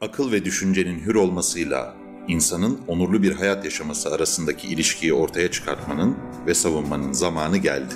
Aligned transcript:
Akıl 0.00 0.32
ve 0.32 0.44
düşüncenin 0.44 0.98
hür 1.00 1.14
olmasıyla 1.14 1.94
insanın 2.28 2.80
onurlu 2.86 3.22
bir 3.22 3.32
hayat 3.32 3.64
yaşaması 3.64 4.14
arasındaki 4.14 4.68
ilişkiyi 4.68 5.14
ortaya 5.14 5.50
çıkartmanın 5.50 6.18
ve 6.46 6.54
savunmanın 6.54 7.12
zamanı 7.12 7.56
geldi. 7.56 7.94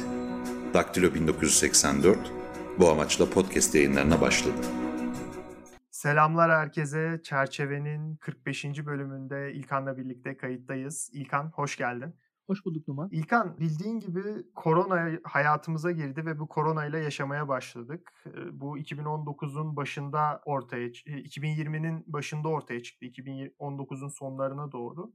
Daktilo 0.74 1.14
1984 1.14 2.18
bu 2.78 2.90
amaçla 2.90 3.30
podcast 3.30 3.74
yayınlarına 3.74 4.20
başladı. 4.20 4.56
Selamlar 5.90 6.50
herkese. 6.50 7.20
Çerçevenin 7.22 8.16
45. 8.16 8.64
bölümünde 8.64 9.52
İlkan'la 9.52 9.96
birlikte 9.96 10.36
kayıttayız. 10.36 11.10
İlkan 11.12 11.50
hoş 11.54 11.76
geldin. 11.76 12.14
Hoş 12.46 12.64
bulduk 12.64 12.88
Numan. 12.88 13.08
İlkan 13.12 13.58
bildiğin 13.58 14.00
gibi 14.00 14.22
korona 14.54 15.18
hayatımıza 15.24 15.90
girdi 15.90 16.26
ve 16.26 16.38
bu 16.38 16.48
koronayla 16.48 16.98
yaşamaya 16.98 17.48
başladık. 17.48 18.12
Bu 18.52 18.78
2019'un 18.78 19.76
başında 19.76 20.40
ortaya, 20.44 20.88
2020'nin 20.88 22.04
başında 22.06 22.48
ortaya 22.48 22.82
çıktı. 22.82 23.06
2019'un 23.06 24.08
sonlarına 24.08 24.72
doğru. 24.72 25.12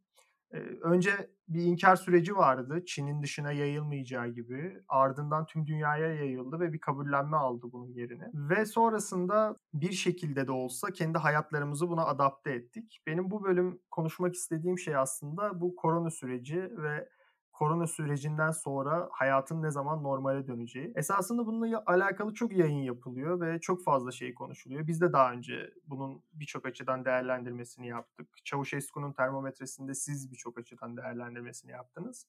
Önce 0.81 1.11
bir 1.47 1.63
inkar 1.63 1.95
süreci 1.95 2.35
vardı. 2.35 2.83
Çin'in 2.85 3.21
dışına 3.21 3.51
yayılmayacağı 3.51 4.27
gibi. 4.27 4.83
Ardından 4.87 5.45
tüm 5.45 5.67
dünyaya 5.67 6.13
yayıldı 6.13 6.59
ve 6.59 6.73
bir 6.73 6.79
kabullenme 6.79 7.37
aldı 7.37 7.65
bunun 7.71 7.93
yerine. 7.93 8.31
Ve 8.33 8.65
sonrasında 8.65 9.55
bir 9.73 9.91
şekilde 9.91 10.47
de 10.47 10.51
olsa 10.51 10.87
kendi 10.91 11.17
hayatlarımızı 11.17 11.89
buna 11.89 12.05
adapte 12.05 12.51
ettik. 12.51 13.01
Benim 13.07 13.31
bu 13.31 13.43
bölüm 13.43 13.79
konuşmak 13.91 14.33
istediğim 14.33 14.79
şey 14.79 14.95
aslında 14.95 15.61
bu 15.61 15.75
korona 15.75 16.09
süreci 16.09 16.69
ve 16.77 17.09
korona 17.57 17.87
sürecinden 17.87 18.51
sonra 18.51 19.09
hayatın 19.11 19.63
ne 19.63 19.71
zaman 19.71 20.03
normale 20.03 20.47
döneceği. 20.47 20.91
Esasında 20.95 21.45
bununla 21.45 21.83
alakalı 21.85 22.33
çok 22.33 22.51
yayın 22.51 22.83
yapılıyor 22.83 23.41
ve 23.41 23.59
çok 23.59 23.83
fazla 23.83 24.11
şey 24.11 24.33
konuşuluyor. 24.33 24.87
Biz 24.87 25.01
de 25.01 25.13
daha 25.13 25.31
önce 25.31 25.73
bunun 25.87 26.23
birçok 26.33 26.65
açıdan 26.65 27.05
değerlendirmesini 27.05 27.87
yaptık. 27.87 28.29
Çavuşesku'nun 28.45 29.13
termometresinde 29.13 29.93
siz 29.93 30.31
birçok 30.31 30.59
açıdan 30.59 30.97
değerlendirmesini 30.97 31.71
yaptınız. 31.71 32.27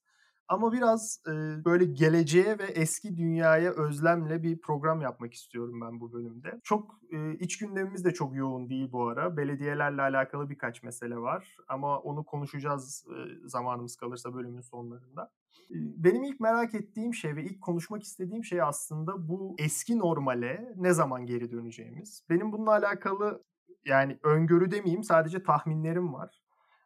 Ama 0.49 0.73
biraz 0.73 1.23
e, 1.27 1.65
böyle 1.65 1.85
geleceğe 1.85 2.59
ve 2.59 2.65
eski 2.65 3.17
dünyaya 3.17 3.73
özlemle 3.73 4.43
bir 4.43 4.61
program 4.61 5.01
yapmak 5.01 5.35
istiyorum 5.35 5.81
ben 5.81 6.01
bu 6.01 6.13
bölümde. 6.13 6.61
Çok 6.65 7.01
e, 7.13 7.35
iç 7.35 7.59
gündemimiz 7.59 8.05
de 8.05 8.15
çok 8.15 8.37
yoğun 8.37 8.69
değil 8.69 8.93
bu 8.93 9.09
ara. 9.09 9.37
Belediyelerle 9.37 10.03
alakalı 10.03 10.51
birkaç 10.51 10.83
mesele 10.83 11.17
var 11.17 11.57
ama 11.69 11.99
onu 11.99 12.25
konuşacağız 12.25 13.07
e, 13.09 13.49
zamanımız 13.49 13.97
kalırsa 13.97 14.35
bölümün 14.35 14.61
sonlarında. 14.61 15.33
Benim 15.71 16.23
ilk 16.23 16.41
merak 16.41 16.75
ettiğim 16.75 17.15
şey 17.15 17.37
ve 17.37 17.45
ilk 17.45 17.61
konuşmak 17.61 18.03
istediğim 18.03 18.45
şey 18.45 18.63
aslında 18.63 19.29
bu 19.29 19.55
eski 19.59 19.99
normale 19.99 20.73
ne 20.77 20.93
zaman 20.93 21.27
geri 21.27 21.51
döneceğimiz. 21.53 22.25
Benim 22.31 22.53
bununla 22.53 22.71
alakalı 22.71 23.45
yani 23.85 24.19
öngörü 24.23 24.71
demeyeyim 24.71 25.05
sadece 25.05 25.43
tahminlerim 25.43 26.13
var. 26.13 26.43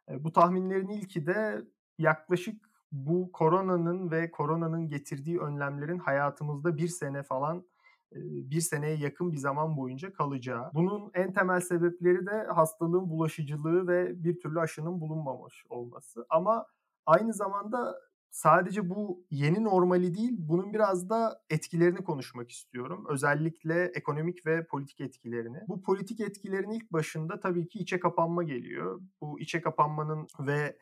Bu 0.09 0.31
tahminlerin 0.31 0.87
ilki 0.87 1.25
de 1.25 1.61
yaklaşık 1.97 2.72
bu 2.93 3.31
koronanın 3.31 4.11
ve 4.11 4.31
koronanın 4.31 4.87
getirdiği 4.87 5.39
önlemlerin 5.39 5.99
hayatımızda 5.99 6.77
bir 6.77 6.87
sene 6.87 7.23
falan 7.23 7.65
bir 8.21 8.61
seneye 8.61 8.95
yakın 8.95 9.31
bir 9.31 9.37
zaman 9.37 9.77
boyunca 9.77 10.13
kalacağı. 10.13 10.71
Bunun 10.73 11.11
en 11.13 11.33
temel 11.33 11.59
sebepleri 11.61 12.25
de 12.25 12.47
hastalığın 12.55 13.09
bulaşıcılığı 13.09 13.87
ve 13.87 14.23
bir 14.23 14.39
türlü 14.39 14.59
aşının 14.59 15.01
bulunmamış 15.01 15.65
olması. 15.69 16.25
Ama 16.29 16.65
aynı 17.05 17.33
zamanda 17.33 17.99
sadece 18.31 18.89
bu 18.89 19.23
yeni 19.31 19.63
normali 19.63 20.15
değil, 20.15 20.35
bunun 20.37 20.73
biraz 20.73 21.09
da 21.09 21.41
etkilerini 21.49 22.03
konuşmak 22.03 22.51
istiyorum. 22.51 23.05
Özellikle 23.09 23.83
ekonomik 23.83 24.45
ve 24.45 24.65
politik 24.65 25.01
etkilerini. 25.01 25.57
Bu 25.67 25.81
politik 25.81 26.19
etkilerin 26.19 26.71
ilk 26.71 26.93
başında 26.93 27.39
tabii 27.39 27.67
ki 27.67 27.79
içe 27.79 27.99
kapanma 27.99 28.43
geliyor. 28.43 29.01
Bu 29.21 29.39
içe 29.39 29.61
kapanmanın 29.61 30.27
ve 30.39 30.77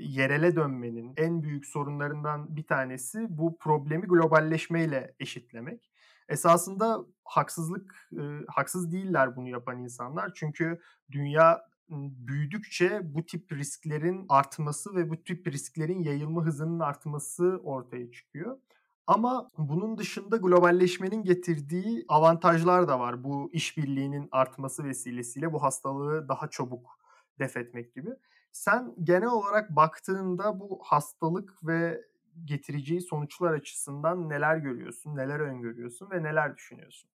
yerele 0.00 0.56
dönmenin 0.56 1.12
en 1.16 1.42
büyük 1.42 1.66
sorunlarından 1.66 2.56
bir 2.56 2.66
tanesi 2.66 3.26
bu 3.28 3.58
problemi 3.58 4.06
globalleşmeyle 4.06 5.14
eşitlemek. 5.20 5.90
Esasında 6.28 7.04
haksızlık, 7.24 8.08
e, 8.12 8.22
haksız 8.48 8.92
değiller 8.92 9.36
bunu 9.36 9.48
yapan 9.48 9.78
insanlar. 9.78 10.32
Çünkü 10.34 10.80
dünya 11.10 11.70
büyüdükçe 11.90 13.00
bu 13.04 13.26
tip 13.26 13.52
risklerin 13.52 14.26
artması 14.28 14.94
ve 14.94 15.10
bu 15.10 15.24
tip 15.24 15.46
risklerin 15.46 16.02
yayılma 16.02 16.44
hızının 16.44 16.80
artması 16.80 17.60
ortaya 17.64 18.10
çıkıyor. 18.10 18.58
Ama 19.06 19.48
bunun 19.58 19.98
dışında 19.98 20.36
globalleşmenin 20.36 21.22
getirdiği 21.24 22.04
avantajlar 22.08 22.88
da 22.88 23.00
var. 23.00 23.24
Bu 23.24 23.50
işbirliğinin 23.52 24.28
artması 24.32 24.84
vesilesiyle 24.84 25.52
bu 25.52 25.62
hastalığı 25.62 26.28
daha 26.28 26.50
çabuk 26.50 26.98
def 27.38 27.56
etmek 27.56 27.94
gibi. 27.94 28.10
Sen 28.52 28.94
genel 29.04 29.28
olarak 29.28 29.76
baktığında 29.76 30.60
bu 30.60 30.80
hastalık 30.84 31.66
ve 31.66 32.04
getireceği 32.44 33.00
sonuçlar 33.00 33.52
açısından 33.52 34.28
neler 34.28 34.56
görüyorsun, 34.56 35.16
neler 35.16 35.40
öngörüyorsun 35.40 36.10
ve 36.10 36.22
neler 36.22 36.56
düşünüyorsun? 36.56 37.10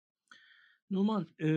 Numan, 0.89 1.27
e, 1.39 1.47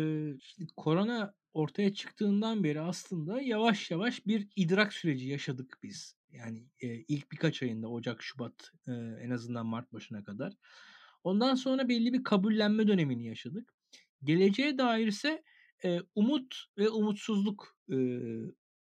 şimdi 0.41 0.73
korona 0.77 1.35
ortaya 1.53 1.95
çıktığından 1.95 2.65
beri 2.65 2.81
aslında 2.81 3.41
yavaş 3.41 3.91
yavaş 3.91 4.27
bir 4.27 4.49
idrak 4.57 4.93
süreci 4.93 5.29
yaşadık 5.29 5.79
biz. 5.83 6.17
Yani 6.31 6.67
e, 6.81 6.89
ilk 6.89 7.33
birkaç 7.33 7.63
ayında 7.63 7.89
Ocak, 7.89 8.23
Şubat 8.23 8.73
e, 8.87 8.93
en 8.93 9.31
azından 9.31 9.67
Mart 9.67 9.93
başına 9.93 10.25
kadar. 10.25 10.53
Ondan 11.25 11.55
sonra 11.55 11.89
belli 11.89 12.13
bir 12.13 12.25
kabullenme 12.25 12.89
dönemini 12.89 13.27
yaşadık. 13.27 13.75
Geleceğe 14.25 14.79
dair 14.79 15.07
ise 15.07 15.43
e, 15.85 15.99
umut 16.15 16.65
ve 16.79 16.89
umutsuzluk 16.89 17.77
e, 17.93 17.97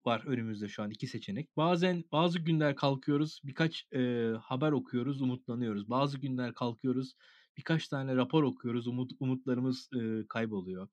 var 0.08 0.24
önümüzde 0.26 0.68
şu 0.68 0.84
an 0.84 0.92
iki 0.92 1.08
seçenek. 1.08 1.58
Bazen 1.58 2.04
bazı 2.12 2.40
günler 2.40 2.76
kalkıyoruz, 2.76 3.42
birkaç 3.44 3.86
e, 3.94 4.32
haber 4.42 4.72
okuyoruz, 4.72 5.22
umutlanıyoruz. 5.22 5.90
Bazı 5.90 6.18
günler 6.18 6.54
kalkıyoruz, 6.54 7.14
birkaç 7.58 7.88
tane 7.88 8.16
rapor 8.16 8.44
okuyoruz, 8.44 8.88
umut 8.88 9.12
umutlarımız 9.20 9.90
e, 10.02 10.28
kayboluyor. 10.30 10.88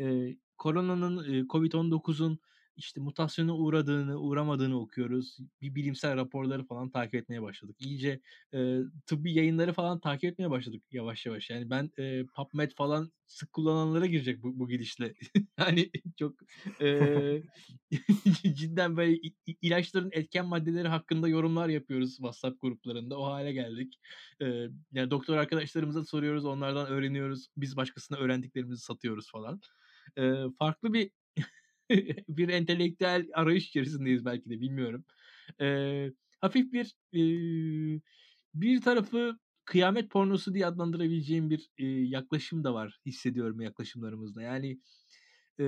E, 0.00 0.36
koronanın, 0.58 1.34
e, 1.34 1.40
Covid-19'un 1.40 2.38
işte 2.76 3.00
mutasyona 3.00 3.56
uğradığını, 3.56 4.20
uğramadığını 4.20 4.80
okuyoruz. 4.80 5.38
Bir 5.62 5.74
bilimsel 5.74 6.16
raporları 6.16 6.64
falan 6.64 6.90
takip 6.90 7.14
etmeye 7.14 7.42
başladık. 7.42 7.76
İyice 7.78 8.20
e, 8.54 8.78
tıbbi 9.06 9.32
yayınları 9.32 9.72
falan 9.72 10.00
takip 10.00 10.24
etmeye 10.24 10.50
başladık 10.50 10.82
yavaş 10.92 11.26
yavaş. 11.26 11.50
Yani 11.50 11.70
ben 11.70 11.90
e, 11.98 12.24
PubMed 12.26 12.70
falan 12.76 13.12
sık 13.26 13.52
kullananlara 13.52 14.06
girecek 14.06 14.42
bu, 14.42 14.58
bu 14.58 14.68
gidişle. 14.68 15.14
yani 15.58 15.90
çok 16.18 16.34
e, 16.80 17.42
cidden 18.54 18.96
böyle 18.96 19.18
ilaçların 19.62 20.10
etken 20.12 20.46
maddeleri 20.46 20.88
hakkında 20.88 21.28
yorumlar 21.28 21.68
yapıyoruz 21.68 22.16
WhatsApp 22.16 22.60
gruplarında. 22.60 23.18
O 23.18 23.24
hale 23.24 23.52
geldik. 23.52 24.00
E, 24.42 24.46
yani 24.92 25.10
doktor 25.10 25.36
arkadaşlarımıza 25.36 26.04
soruyoruz, 26.04 26.44
onlardan 26.44 26.86
öğreniyoruz. 26.86 27.48
Biz 27.56 27.76
başkasına 27.76 28.18
öğrendiklerimizi 28.18 28.82
satıyoruz 28.82 29.30
falan. 29.30 29.60
E, 30.18 30.34
farklı 30.58 30.92
bir 30.92 31.10
bir 32.28 32.48
entelektüel 32.48 33.28
arayış 33.34 33.68
içerisindeyiz 33.68 34.24
belki 34.24 34.50
de 34.50 34.60
bilmiyorum. 34.60 35.04
Ee, 35.60 36.10
hafif 36.40 36.72
bir 36.72 36.94
e, 37.14 37.22
bir 38.54 38.80
tarafı 38.80 39.38
kıyamet 39.64 40.10
pornosu 40.10 40.54
diye 40.54 40.66
adlandırabileceğim 40.66 41.50
bir 41.50 41.70
e, 41.78 41.86
yaklaşım 41.86 42.64
da 42.64 42.74
var 42.74 42.98
hissediyorum 43.06 43.60
yaklaşımlarımızda. 43.60 44.42
Yani 44.42 44.78
e, 45.60 45.64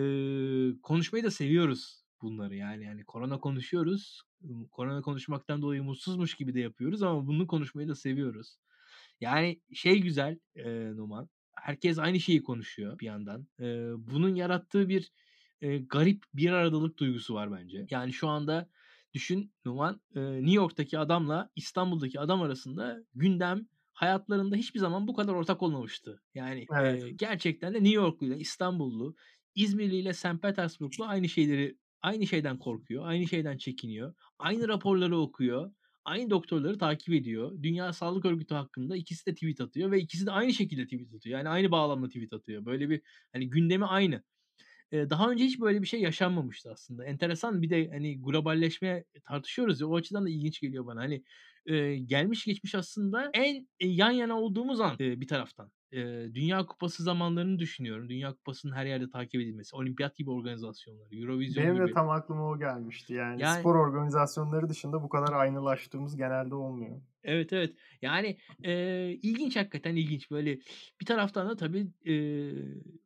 konuşmayı 0.83 1.25
da 1.25 1.31
seviyoruz 1.31 2.05
bunları 2.23 2.57
yani 2.57 2.85
yani 2.85 3.05
korona 3.05 3.39
konuşuyoruz. 3.41 4.23
Korona 4.71 5.03
konuşmaktan 5.03 5.63
dolayı 5.63 5.83
mutsuzmuş 5.83 6.35
gibi 6.35 6.55
de 6.55 6.61
yapıyoruz 6.61 7.03
ama 7.03 7.27
bunu 7.27 7.47
konuşmayı 7.47 7.89
da 7.89 7.95
seviyoruz. 7.95 8.57
Yani 9.21 9.61
şey 9.75 10.01
güzel 10.01 10.39
e, 10.57 10.71
Numan. 10.97 11.29
Herkes 11.55 11.99
aynı 11.99 12.21
şeyi 12.21 12.43
konuşuyor 12.43 12.99
bir 12.99 13.07
yandan. 13.07 13.49
E, 13.61 13.65
bunun 13.99 14.35
yarattığı 14.35 14.89
bir 14.89 15.11
e, 15.61 15.79
garip 15.79 16.25
bir 16.35 16.51
aradalık 16.51 16.99
duygusu 16.99 17.35
var 17.35 17.53
bence. 17.53 17.87
Yani 17.91 18.13
şu 18.13 18.29
anda 18.29 18.69
düşün 19.15 19.53
Numan 19.65 20.01
e, 20.15 20.21
New 20.21 20.55
York'taki 20.55 20.99
adamla 20.99 21.51
İstanbul'daki 21.57 22.21
adam 22.21 22.43
arasında 22.43 23.05
gündem 23.15 23.67
hayatlarında 23.93 24.57
hiçbir 24.57 24.81
zaman 24.81 25.09
bu 25.09 25.15
kadar 25.15 25.33
ortak 25.33 25.63
olmamıştı. 25.63 26.23
Yani 26.35 26.67
evet. 26.79 27.05
e, 27.05 27.11
gerçekten 27.11 27.75
de 27.75 27.79
New 27.79 27.95
Yorklu 27.95 28.27
ile 28.27 28.39
İstanbullu, 28.39 29.17
İzmirli 29.55 29.97
ile 29.97 30.13
St. 30.13 30.43
Petersburglu 30.43 31.05
aynı 31.05 31.29
şeyleri 31.29 31.79
aynı 32.03 32.27
şeyden 32.27 32.59
korkuyor, 32.59 33.07
aynı 33.07 33.27
şeyden 33.27 33.57
çekiniyor, 33.57 34.15
aynı 34.39 34.69
raporları 34.69 35.17
okuyor, 35.17 35.73
aynı 36.05 36.31
doktorları 36.31 36.79
takip 36.79 37.15
ediyor. 37.15 37.63
Dünya 37.63 37.93
Sağlık 37.93 38.25
Örgütü 38.25 38.55
hakkında 38.55 38.97
ikisi 38.97 39.27
de 39.27 39.35
tweet 39.35 39.61
atıyor 39.61 39.91
ve 39.91 40.01
ikisi 40.01 40.27
de 40.27 40.31
aynı 40.31 40.53
şekilde 40.53 40.85
tweet 40.85 41.15
atıyor. 41.15 41.39
Yani 41.39 41.49
aynı 41.49 41.71
bağlamda 41.71 42.09
tweet 42.09 42.33
atıyor. 42.33 42.65
Böyle 42.65 42.91
bir 42.91 43.03
hani 43.33 43.51
gündemi 43.51 43.85
aynı 43.87 44.23
daha 45.11 45.31
önce 45.31 45.45
hiç 45.45 45.61
böyle 45.61 45.83
bir 45.83 45.87
şey 45.87 46.01
yaşanmamıştı 46.01 46.71
aslında. 46.73 47.05
Enteresan 47.05 47.63
bir 47.63 47.71
de 47.71 47.89
hani 47.91 48.21
globalleşme 48.23 49.05
tartışıyoruz 49.25 49.81
ya 49.81 49.87
o 49.87 49.97
açıdan 49.97 50.25
da 50.25 50.31
ilginç 50.31 50.61
geliyor 50.61 50.87
bana. 50.87 51.01
Hani 51.01 51.23
e, 51.67 51.97
gelmiş 51.97 52.45
geçmiş 52.45 52.75
aslında 52.75 53.31
en 53.35 53.69
e, 53.81 53.89
yan 53.89 54.11
yana 54.11 54.41
olduğumuz 54.41 54.81
an 54.81 54.95
e, 55.01 55.21
bir 55.21 55.29
taraftan. 55.29 55.71
Dünya 56.35 56.67
Kupası 56.67 57.03
zamanlarını 57.03 57.59
düşünüyorum. 57.59 58.09
Dünya 58.09 58.35
Kupası'nın 58.35 58.73
her 58.73 58.87
yerde 58.87 59.11
takip 59.11 59.41
edilmesi, 59.41 59.77
olimpiyat 59.77 60.17
gibi 60.17 60.31
organizasyonları, 60.31 61.17
Eurovision 61.17 61.65
Benim 61.65 61.79
de 61.79 61.83
gibi. 61.85 61.95
tam 61.95 62.11
aklıma 62.11 62.49
o 62.51 62.59
gelmişti. 62.59 63.15
Yani 63.15 63.43
Yani 63.43 63.61
spor 63.61 63.75
organizasyonları 63.75 64.69
dışında 64.69 65.03
bu 65.03 65.09
kadar 65.09 65.33
aynılaştığımız 65.33 66.17
genelde 66.17 66.55
olmuyor. 66.55 67.01
Evet, 67.25 67.53
evet. 67.53 67.75
Yani, 68.03 68.39
eee, 68.65 69.19
ilginç 69.23 69.57
hakikaten 69.57 69.97
ilginç. 69.97 70.31
Böyle 70.31 70.59
bir 71.01 71.07
taraftan 71.07 71.49
da 71.49 71.57
tabii, 71.57 71.87
eee, 72.05 72.55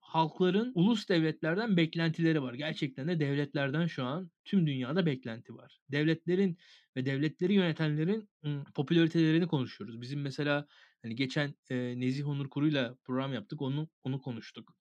halkların 0.00 0.72
ulus 0.74 1.08
devletlerden 1.08 1.76
beklentileri 1.76 2.42
var. 2.42 2.54
Gerçekten 2.54 3.08
de 3.08 3.20
devletlerden 3.20 3.86
şu 3.86 4.04
an 4.04 4.30
tüm 4.44 4.66
dünyada 4.66 5.06
beklenti 5.06 5.54
var. 5.54 5.78
Devletlerin 5.92 6.58
ve 6.96 7.06
devletleri 7.06 7.52
yönetenlerin, 7.54 8.28
ımm, 8.44 8.64
popülaritelerini 8.74 9.46
konuşuyoruz. 9.48 10.00
Bizim 10.00 10.20
mesela, 10.22 10.66
hani, 11.02 11.14
geçen, 11.16 11.54
eee, 11.70 12.00
Nezih 12.00 12.28
Onur 12.28 12.48
Kuru'yla 12.50 12.96
program 13.04 13.32
yaptık. 13.34 13.62
Onu 13.62 13.88
onu 14.02 14.20
konuştuk. 14.20 14.77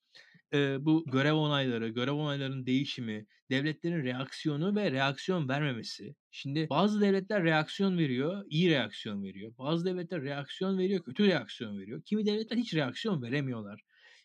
Eee, 0.54 0.78
bu 0.82 1.06
görev 1.12 1.34
onayları, 1.34 1.88
görev 1.90 2.12
onaylarının 2.14 2.66
değişimi, 2.66 3.26
devletlerin 3.52 4.04
reaksiyonu 4.04 4.76
ve 4.76 4.92
reaksiyon 4.92 5.50
vermemesi. 5.50 6.16
Şimdi 6.32 6.68
bazı 6.70 7.02
devletler 7.02 7.44
reaksiyon 7.44 7.98
veriyor, 7.98 8.44
iyi 8.50 8.70
reaksiyon 8.70 9.24
veriyor. 9.24 9.54
Bazı 9.58 9.86
devletler 9.86 10.22
reaksiyon 10.22 10.78
veriyor, 10.78 11.04
kötü 11.04 11.28
reaksiyon 11.28 11.80
veriyor. 11.80 12.02
Kimi 12.06 12.26
devletler 12.26 12.58
hiç 12.58 12.74
reaksiyon 12.74 13.22
veremiyorlar. 13.22 13.82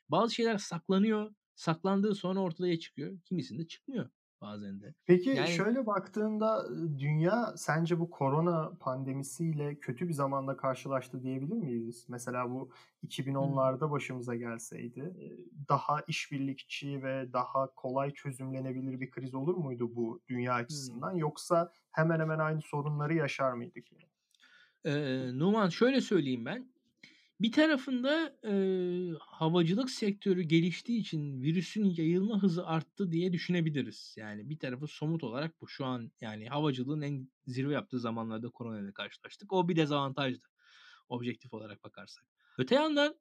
Bazı 0.08 0.34
şeyler 0.34 0.58
saklanıyor, 0.58 1.34
saklandığı 1.54 2.14
sonra 2.14 2.40
ortaya 2.40 2.78
çıkıyor. 2.78 3.20
Kimisinde 3.24 3.66
çıkmıyor 3.66 4.10
bazen 4.42 4.80
de. 4.82 4.94
Peki 5.06 5.30
Yani 5.32 5.46
şöyle 5.46 5.86
baktığında 5.86 6.66
dünya 6.98 7.54
sence 7.56 8.00
bu 8.00 8.10
korona 8.10 8.72
pandemisiyle 8.80 9.78
kötü 9.80 10.08
bir 10.08 10.12
zamanda 10.12 10.56
karşılaştı 10.56 11.22
diyebilir 11.22 11.56
miyiz? 11.56 12.06
Mesela 12.08 12.50
bu 12.50 12.70
Hımm. 13.38 13.72
2010'larda 13.82 13.90
başımıza 13.90 14.34
gelseydi, 14.34 15.14
daha 15.68 16.00
işbirlikçi 16.08 17.02
ve 17.02 17.32
daha 17.32 17.74
kolay 17.74 18.10
çözümlenebilir 18.14 19.00
bir 19.00 19.10
kriz 19.10 19.34
olur 19.34 19.54
muydu 19.56 19.96
bu 19.96 20.22
dünya 20.28 20.54
açısından? 20.54 21.12
Yoksa 21.14 21.72
hemen 21.90 22.20
hemen 22.20 22.38
aynı 22.38 22.60
sorunları 22.62 23.14
yaşar 23.14 23.52
mıydık 23.52 23.92
yine? 23.92 24.04
Eee, 24.84 25.30
Numan 25.38 25.68
şöyle 25.68 26.00
söyleyeyim 26.00 26.44
ben. 26.44 26.72
Bir 27.42 27.52
tarafında, 27.52 28.38
eee, 28.44 29.14
havacılık 29.20 29.90
sektörü 29.90 30.42
geliştiği 30.42 31.00
için 31.00 31.42
virüsün 31.42 31.84
yayılma 31.84 32.42
hızı 32.42 32.66
arttı 32.66 33.12
diye 33.12 33.32
düşünebiliriz. 33.32 34.14
Yani 34.18 34.50
bir 34.50 34.58
tarafı 34.58 34.86
somut 34.86 35.24
olarak 35.24 35.60
bu. 35.60 35.68
Şu 35.68 35.84
an 35.86 36.12
yani 36.20 36.48
havacılığın 36.48 37.02
en 37.02 37.30
zirve 37.46 37.72
yaptığı 37.74 38.00
zamanlarda 38.00 38.50
koronayla 38.50 38.92
karşılaştık. 38.92 39.52
O 39.52 39.68
bir 39.68 39.76
dezavantajdı 39.76 40.46
objektif 41.08 41.54
olarak 41.54 41.84
bakarsak. 41.84 42.24
Öte 42.58 42.74
yandan, 42.74 43.16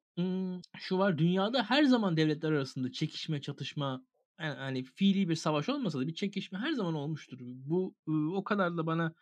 şu 0.78 0.98
var, 0.98 1.18
dünyada 1.18 1.62
her 1.64 1.84
zaman 1.84 2.16
devletler 2.16 2.52
arasında 2.52 2.92
çekişme, 2.92 3.40
çatışma, 3.40 4.04
eee, 4.40 4.46
hani 4.46 4.84
fiilî 4.84 5.28
bir 5.28 5.34
savaş 5.34 5.68
olmasa 5.68 6.00
da 6.00 6.06
bir 6.06 6.14
çekişme 6.14 6.58
her 6.58 6.72
zaman 6.72 6.94
olmuştur. 6.94 7.38
Bu, 7.40 7.94
o 8.34 8.44
kadar 8.44 8.76
da 8.76 8.86
bana 8.86 9.14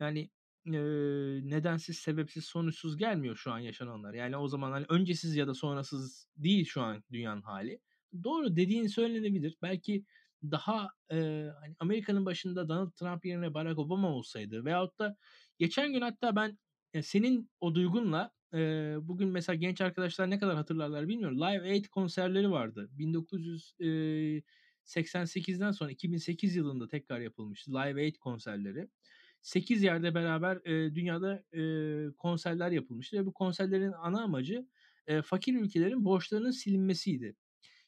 yani, 0.00 0.30
eee, 0.66 1.40
nedensiz, 1.50 1.98
sebepsiz, 1.98 2.44
sonuçsuz 2.44 2.96
gelmiyor 2.96 3.36
şu 3.36 3.52
an 3.52 3.58
yaşananlar. 3.58 4.14
Yani 4.14 4.36
o 4.36 4.48
zaman, 4.48 4.72
hani, 4.72 4.86
öncesiz 4.88 5.36
ya 5.36 5.46
da 5.46 5.54
sonrasız 5.54 6.28
değil 6.36 6.64
şu 6.66 6.82
an 6.82 7.04
dünyanın 7.12 7.42
hâli. 7.42 7.80
Doğru, 8.24 8.56
dediğin 8.56 8.86
söylenebilir. 8.86 9.56
Belki 9.62 10.04
daha, 10.42 10.88
eee, 11.10 11.52
hani, 11.60 11.74
Amerika'nın 11.78 12.26
başında 12.26 12.68
Donald 12.68 12.90
Trump 12.92 13.24
yerine 13.24 13.54
Barack 13.54 13.78
Obama 13.78 14.08
olsaydı 14.08 14.64
veyahut 14.64 14.98
da 14.98 15.16
geçen 15.58 15.92
gün 15.92 16.00
hatta 16.00 16.36
ben, 16.36 16.58
eee, 16.94 17.02
senin 17.02 17.50
o 17.60 17.74
duygunla, 17.74 18.30
eee, 18.54 18.96
bugün 19.02 19.28
mesela 19.28 19.56
genç 19.56 19.80
arkadaşlar 19.80 20.30
ne 20.30 20.38
kadar 20.38 20.56
hatırlarlar 20.56 21.08
bilmiyorum. 21.08 21.38
Live 21.40 21.62
Aid 21.70 21.84
konserleri 21.86 22.50
vardı. 22.50 22.88
1900 22.92 23.74
eee, 23.78 24.42
88'den 24.84 25.70
sonra 25.72 25.90
2008 25.90 26.56
yılında 26.56 26.88
tekrar 26.88 27.20
yapılmıştı 27.20 27.70
Live 27.74 28.00
Aid 28.02 28.16
konserleri. 28.16 28.88
8 29.42 29.82
yerde 29.82 30.14
beraber, 30.14 30.58
eee, 30.66 30.94
dünyada, 30.94 31.44
eee, 31.52 32.06
konserler 32.18 32.70
yapılmıştı 32.70 33.16
ve 33.18 33.26
bu 33.26 33.32
konserlerin 33.32 33.92
ana 33.92 34.22
amacı, 34.22 34.66
eee, 35.08 35.22
fakir 35.22 35.54
ülkelerin 35.54 36.04
borçlarının 36.04 36.50
silinmesiydi. 36.50 37.36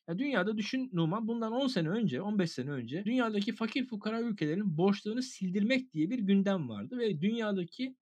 Ya, 0.08 0.18
dünyada 0.18 0.56
düşün 0.58 0.90
Numan, 0.92 1.28
bundan 1.28 1.52
10 1.52 1.66
sene 1.66 1.88
önce, 1.88 2.22
15 2.22 2.50
sene 2.52 2.70
önce 2.70 3.04
dünyadaki 3.04 3.52
fakir 3.54 3.86
fukara 3.86 4.20
ülkelerin 4.20 4.76
borçlarını 4.78 5.22
sildirmek 5.22 5.92
diye 5.94 6.10
bir 6.10 6.18
gündem 6.18 6.68
vardı 6.68 6.98
ve 6.98 7.20
dünyadaki 7.22 7.96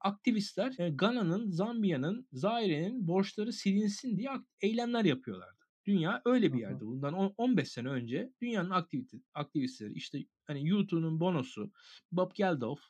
aktivistler, 0.00 0.74
eee, 0.78 0.90
Gana'nın, 0.90 1.50
Zambiya'nın, 1.50 2.28
Zaire'nin 2.32 3.08
borçları 3.08 3.52
silinsin 3.52 4.18
diye 4.18 4.30
eylemler 4.60 5.04
yapıyorlardı. 5.04 5.63
Dünya 5.86 6.22
öyle 6.24 6.52
bir 6.52 6.58
hı. 6.60 6.60
yerdi. 6.60 6.86
Bundan 6.86 7.14
on 7.14 7.34
15 7.38 7.68
sene 7.68 7.88
önce 7.88 8.32
dünyanın 8.42 8.70
aktivite 8.70 9.16
aktivistleri, 9.34 9.92
işte, 9.92 10.18
hani, 10.46 10.60
U2'nun 10.74 11.20
Bono'su, 11.20 11.72
Bob 12.12 12.32
Geldof, 12.34 12.80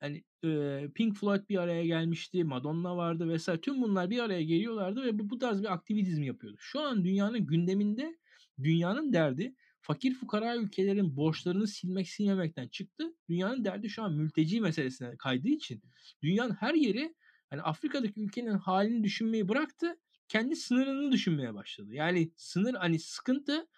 hani, 0.00 0.24
eee, 0.42 0.90
Pink 0.94 1.16
Floyd 1.16 1.48
bir 1.48 1.56
araya 1.58 1.86
gelmişti, 1.86 2.44
Madonna 2.44 2.96
vardı 2.96 3.36
vs. 3.36 3.48
Tüm 3.62 3.82
bunlar 3.82 4.10
bir 4.10 4.18
araya 4.18 4.42
geliyorlardı 4.42 5.02
ve 5.04 5.18
bu 5.18 5.30
bu 5.30 5.38
tarz 5.38 5.62
bir 5.62 5.72
aktivizm 5.72 6.22
yapıyordu. 6.22 6.56
Şu 6.60 6.80
an 6.80 7.04
dünyanın 7.04 7.46
gündeminde 7.46 8.18
dünyanın 8.62 9.12
derdi 9.12 9.54
fakir 9.80 10.14
fukara 10.14 10.56
ülkelerin 10.56 11.16
borçlarını 11.16 11.66
silmek 11.66 12.08
silmemekten 12.08 12.68
çıktı. 12.68 13.04
Dünyanın 13.28 13.64
derdi 13.64 13.88
şu 13.90 14.02
an 14.02 14.12
mülteci 14.14 14.60
meselesine 14.60 15.16
kaydığı 15.18 15.48
için 15.48 15.82
dünyanın 16.22 16.54
her 16.54 16.74
yeri, 16.74 17.14
hani, 17.50 17.62
Afrika'daki 17.62 18.20
ülkenin 18.20 18.52
hâlini 18.58 19.04
düşünmeyi 19.04 19.48
bıraktı, 19.48 19.94
kendi 20.30 20.56
sınırını 20.56 21.12
düşünmeye 21.12 21.54
başladı. 21.54 21.94
Yani 21.94 22.32
sınır, 22.36 22.74
hani, 22.74 23.00
sıkıntı 23.00 23.68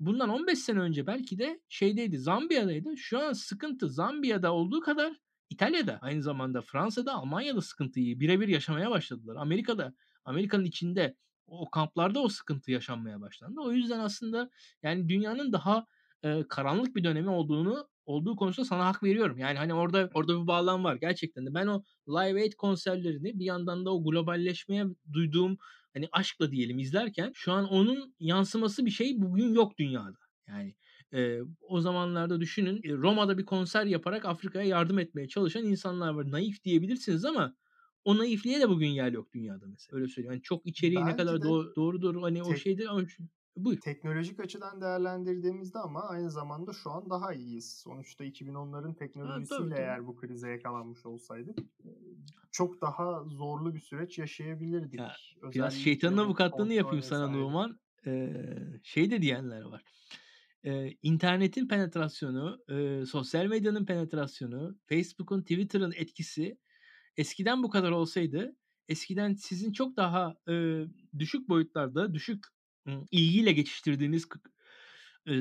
bundan 0.00 0.28
15 0.30 0.58
sene 0.58 0.80
önce 0.80 1.06
belki 1.06 1.38
de 1.38 1.62
şeydeydi, 1.68 2.18
Zambiya'daydı. 2.18 2.96
Şu 2.96 3.20
an 3.20 3.32
sıkıntı 3.32 3.90
Zambiya'da 3.90 4.52
olduğu 4.54 4.80
kadar 4.80 5.14
İtalya'da, 5.50 5.98
aynı 6.02 6.22
zamanda 6.22 6.62
Fransa'da, 6.62 7.14
Almanya'da 7.14 7.62
sıkıntıyı 7.62 8.20
bire 8.20 8.40
bir 8.40 8.48
yaşamaya 8.48 8.90
başladılar. 8.90 9.36
Amerika'da, 9.36 9.94
Amerika'nın 10.24 10.64
içinde, 10.66 11.16
o 11.46 11.70
kamplarda 11.70 12.20
o 12.20 12.28
sıkıntı 12.28 12.72
yaşanmaya 12.72 13.20
başlandı. 13.20 13.60
O 13.60 13.72
yüzden 13.72 14.00
aslında, 14.00 14.50
yani, 14.82 15.08
dünyanın 15.08 15.52
daha, 15.52 15.86
eee, 16.24 16.44
karanlık 16.48 16.96
bir 16.96 17.04
dönemi 17.04 17.30
olduğunu 17.30 17.88
olduğu 18.06 18.36
konusunda 18.36 18.66
sana 18.68 18.86
hak 18.86 19.02
veriyorum. 19.02 19.38
Yani, 19.38 19.58
hani, 19.58 19.74
orada 19.74 20.10
orada 20.14 20.42
bir 20.42 20.46
bağlam 20.46 20.84
var 20.84 20.96
gerçekten 20.96 21.46
de. 21.46 21.54
Ben 21.54 21.66
o 21.66 21.84
Live 22.08 22.42
Aid 22.42 22.52
konserlerini 22.52 23.38
bir 23.40 23.44
yandan 23.44 23.86
da 23.86 23.94
o 23.94 24.04
globalleşmeye 24.04 24.84
duyduğum, 25.12 25.58
hani, 25.94 26.08
aşkla 26.12 26.50
diyelim 26.50 26.78
izlerken 26.78 27.30
şu 27.34 27.52
an 27.52 27.64
onun 27.68 28.14
yansıması 28.20 28.86
bir 28.86 28.90
şey 28.90 29.22
bugün 29.22 29.52
yok 29.54 29.78
dünyada. 29.78 30.18
Yani, 30.48 30.74
eee, 31.12 31.40
o 31.60 31.80
zamanlarda 31.80 32.40
düşünün, 32.40 32.82
Roma'da 32.88 33.38
bir 33.38 33.44
konser 33.44 33.86
yaparak 33.86 34.24
Afrika'ya 34.24 34.64
yardım 34.68 34.98
etmeye 34.98 35.28
çalışan 35.28 35.64
insanlar 35.64 36.10
var. 36.14 36.30
Naif 36.30 36.64
diyebilirsiniz 36.64 37.24
ama 37.24 37.54
o 38.04 38.18
naifliğe 38.18 38.60
de 38.60 38.68
bugün 38.68 38.88
yer 38.88 39.12
yok 39.12 39.32
dünyada 39.32 39.66
mesela. 39.66 39.96
Öyle 39.96 40.08
söyleyeyim. 40.08 40.32
Hani, 40.32 40.42
çok 40.42 40.66
içeriği 40.66 41.06
ne 41.06 41.14
Belki 41.14 41.16
kadar 41.16 41.42
de 41.42 41.42
doğ 41.42 41.74
doğrudur, 41.76 42.22
hani, 42.22 42.42
o 42.42 42.54
tek 42.54 42.56
şeyde 42.56 42.88
ama 42.88 43.06
şu 43.06 43.22
Buyur. 43.56 43.80
teknolojik 43.80 44.40
açıdan 44.40 44.80
değerlendirdiğimizde 44.80 45.78
ama 45.78 46.02
aynı 46.02 46.30
zamanda 46.30 46.72
şu 46.72 46.90
an 46.90 47.10
daha 47.10 47.32
iyiyiz. 47.34 47.72
Sonuçta 47.78 48.24
2010'ların 48.24 48.94
Ha, 49.22 49.42
tabii, 49.48 49.70
teknolojisiyle 49.70 49.76
tabii. 49.76 49.96
eğer 49.96 50.06
bu 50.06 50.16
krize 50.16 50.50
yakalanmış 50.50 51.06
olsaydık, 51.06 51.58
çok 52.52 52.80
daha 52.80 53.24
zorlu 53.24 53.74
bir 53.74 53.80
süreç 53.80 54.18
yaşayabilirdik. 54.18 55.04
Ya, 55.04 55.20
biraz 55.54 55.74
Özellikle 55.74 55.74
şeytanın 55.74 56.16
bu 56.16 56.18
avukatlığını 56.18 56.72
yapayım 56.72 57.02
sana 57.02 57.28
vs. 57.28 57.28
Numan. 57.28 57.80
Eee, 58.06 58.80
şey 58.82 59.10
de 59.10 59.22
diyenler 59.22 59.62
var. 59.62 59.82
Eee, 60.64 60.98
internetin 61.02 61.68
penetrasyonu, 61.68 62.64
eee, 62.68 63.06
sosyal 63.06 63.46
medyanın 63.46 63.86
penetrasyonu, 63.86 64.78
Facebook'un, 64.86 65.40
Twitter'ın 65.42 65.92
etkisi 65.96 66.58
eskiden 67.16 67.62
bu 67.62 67.70
kadar 67.70 67.90
olsaydı, 67.90 68.56
eskiden 68.88 69.34
sizin 69.34 69.72
çok 69.72 69.96
daha, 69.96 70.36
eee, 70.48 70.88
düşük 71.18 71.48
boyutlarda, 71.48 72.14
düşük, 72.14 72.46
ilgiyle 73.10 73.52
geçiştirdiğiniz 73.52 74.26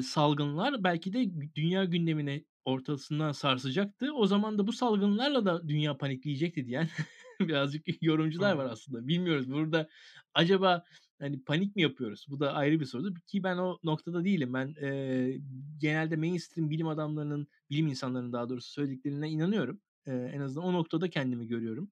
salgınlar 0.04 0.84
belki 0.84 1.14
de 1.14 1.32
dünya 1.56 1.86
gündemini 1.86 2.46
ortasından 2.66 3.32
sarsacaktı. 3.32 4.14
O 4.14 4.26
zaman 4.28 4.58
da 4.60 4.68
bu 4.68 4.74
salgınlarla 4.74 5.46
da 5.46 5.68
dünya 5.68 5.98
panikleyecekti 5.98 6.66
diyen 6.68 6.88
birazcık 7.42 7.86
yorumcular 8.02 8.54
var 8.54 8.66
aslında. 8.66 9.08
Bilmiyoruz. 9.08 9.52
Burada 9.52 9.90
acaba, 10.34 10.84
hani, 11.20 11.44
panik 11.44 11.76
mi 11.76 11.82
yapıyoruz? 11.82 12.26
Bu 12.30 12.40
da 12.40 12.54
ayrı 12.54 12.80
bir 12.80 12.86
soru 12.86 13.14
ki 13.28 13.44
ben 13.44 13.58
o 13.58 13.80
noktada 13.84 14.24
değilim. 14.26 14.54
Ben, 14.54 14.76
eee, 14.82 15.42
genelde 15.78 16.16
mainstream 16.16 16.70
bilim 16.70 16.88
adamlarının, 16.88 17.48
bilim 17.70 17.88
insanlarının 17.88 18.34
daha 18.34 18.50
doğrusu 18.50 18.72
söylediklerine 18.72 19.30
inanıyorum. 19.30 19.82
Eee, 20.08 20.32
en 20.34 20.40
azından 20.42 20.68
o 20.68 20.74
noktada 20.74 21.10
kendimi 21.10 21.48
görüyorum. 21.48 21.92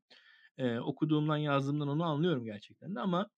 Eee, 0.58 0.80
okuduğumdan, 0.80 1.38
yazdığımdan 1.38 1.88
onu 1.88 2.04
anlıyorum 2.04 2.46
gerçekten 2.46 2.96
de 2.96 3.00
ama 3.00 3.30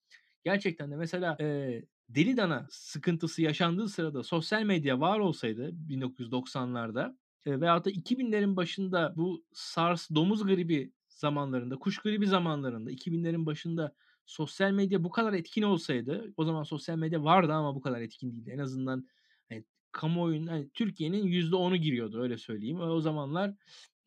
gerçekten 0.43 0.91
de 0.91 0.95
mesela, 0.95 1.37
eee, 1.39 1.85
deli 2.09 2.37
dana 2.37 2.67
sıkıntısı 2.71 3.41
yaşandığı 3.41 3.89
sırada 3.89 4.23
sosyal 4.23 4.63
medya 4.63 4.99
var 4.99 5.19
olsaydı 5.19 5.69
1990'larda, 5.73 7.17
eee, 7.45 7.61
veyahut 7.61 7.85
da 7.85 7.89
2000'lerin 7.89 8.55
başında 8.55 9.13
bu 9.17 9.45
SARS 9.53 10.09
domuz 10.15 10.43
gribi 10.45 10.93
zamanlarında, 11.09 11.75
kuş 11.75 11.99
gribi 11.99 12.27
zamanlarında 12.27 12.91
2000'lerin 12.91 13.45
başında 13.45 13.95
sosyal 14.25 14.71
medya 14.71 15.03
bu 15.03 15.09
kadar 15.11 15.33
etkin 15.33 15.61
olsaydı 15.61 16.33
o 16.37 16.43
zaman 16.45 16.63
sosyal 16.63 16.97
medya 16.97 17.23
vardı 17.23 17.53
ama 17.53 17.75
bu 17.75 17.81
kadar 17.81 18.01
etkin 18.01 18.31
değildi. 18.31 18.51
En 18.53 18.59
azından 18.59 19.07
hani, 19.49 19.65
kamuoyunun 19.91 20.47
hani, 20.47 20.69
Türkiye'nin 20.73 21.23
%10'u 21.27 21.75
giriyordu 21.75 22.21
öyle 22.21 22.37
söyleyeyim. 22.37 22.79
O 22.81 23.01
zamanlar 23.01 23.49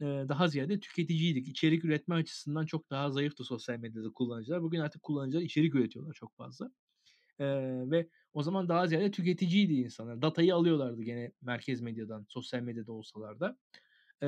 e, 0.01 0.05
daha 0.05 0.49
ziyade 0.49 0.81
tüketiciydik. 0.81 1.49
İçerik 1.49 1.85
üretme 1.85 2.15
açısından 2.15 2.67
çok 2.67 2.91
daha 2.91 3.11
zayıftı 3.11 3.45
sosyal 3.45 3.79
medyada 3.79 4.11
kullanıcılar. 4.13 4.63
Bugün 4.63 4.81
artık 4.81 5.03
kullanıcılar 5.03 5.43
içerik 5.43 5.75
üretiyorlar 5.75 6.13
çok 6.15 6.37
fazla. 6.37 6.71
E, 7.39 7.47
ve 7.91 8.09
o 8.33 8.43
zaman 8.43 8.69
daha 8.69 8.87
ziyade 8.87 9.11
tüketiciydi 9.11 9.73
insanlar. 9.75 10.23
Datayı 10.23 10.55
alıyorlardı 10.55 11.03
gene 11.03 11.33
merkez 11.43 11.81
medyadan, 11.81 12.27
sosyal 12.29 12.61
medyada 12.61 12.93
olsalar 12.93 13.41
da. 13.41 13.57
E, 14.23 14.27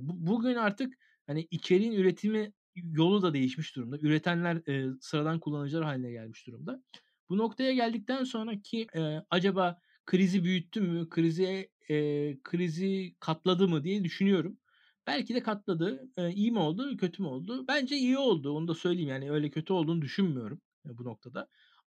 bu, 0.00 0.26
bugün 0.26 0.54
artık 0.54 0.94
hani 1.26 1.48
içeriğin 1.50 1.92
üretimi 1.92 2.52
yolu 2.74 3.22
da 3.22 3.34
değişmiş 3.34 3.76
durumda. 3.76 3.98
Üretenler 3.98 4.68
e, 4.68 4.90
sıradan 5.00 5.40
kullanıcılar 5.40 5.84
haline 5.84 6.10
gelmiş 6.10 6.46
durumda. 6.46 6.82
Bu 7.28 7.38
noktaya 7.38 7.72
geldikten 7.72 8.24
sonra 8.24 8.60
ki 8.60 8.86
e, 8.96 9.16
acaba 9.30 9.78
krizi 10.06 10.44
büyüttü 10.44 10.80
mü, 10.80 11.08
krizi 11.08 11.70
e, 11.90 11.94
krizi 12.42 13.14
katladı 13.20 13.68
mı 13.68 13.84
diye 13.84 14.04
düşünüyorum. 14.04 14.58
Belki 15.06 15.34
de 15.34 15.42
katladı. 15.42 16.08
E, 16.16 16.30
iyi 16.32 16.52
mi 16.52 16.58
oldu, 16.58 16.96
kötü 16.96 17.22
mü 17.22 17.28
oldu? 17.28 17.64
Bence 17.68 17.96
iyi 17.96 18.18
oldu. 18.18 18.52
Onu 18.52 18.68
da 18.68 18.74
söyleyeyim. 18.74 19.08
Yani 19.10 19.30
öyle 19.30 19.50
kötü 19.50 19.72
olduğunu 19.72 20.02
düşünmüyorum 20.02 20.60
bu 20.84 21.04
noktada. 21.04 21.48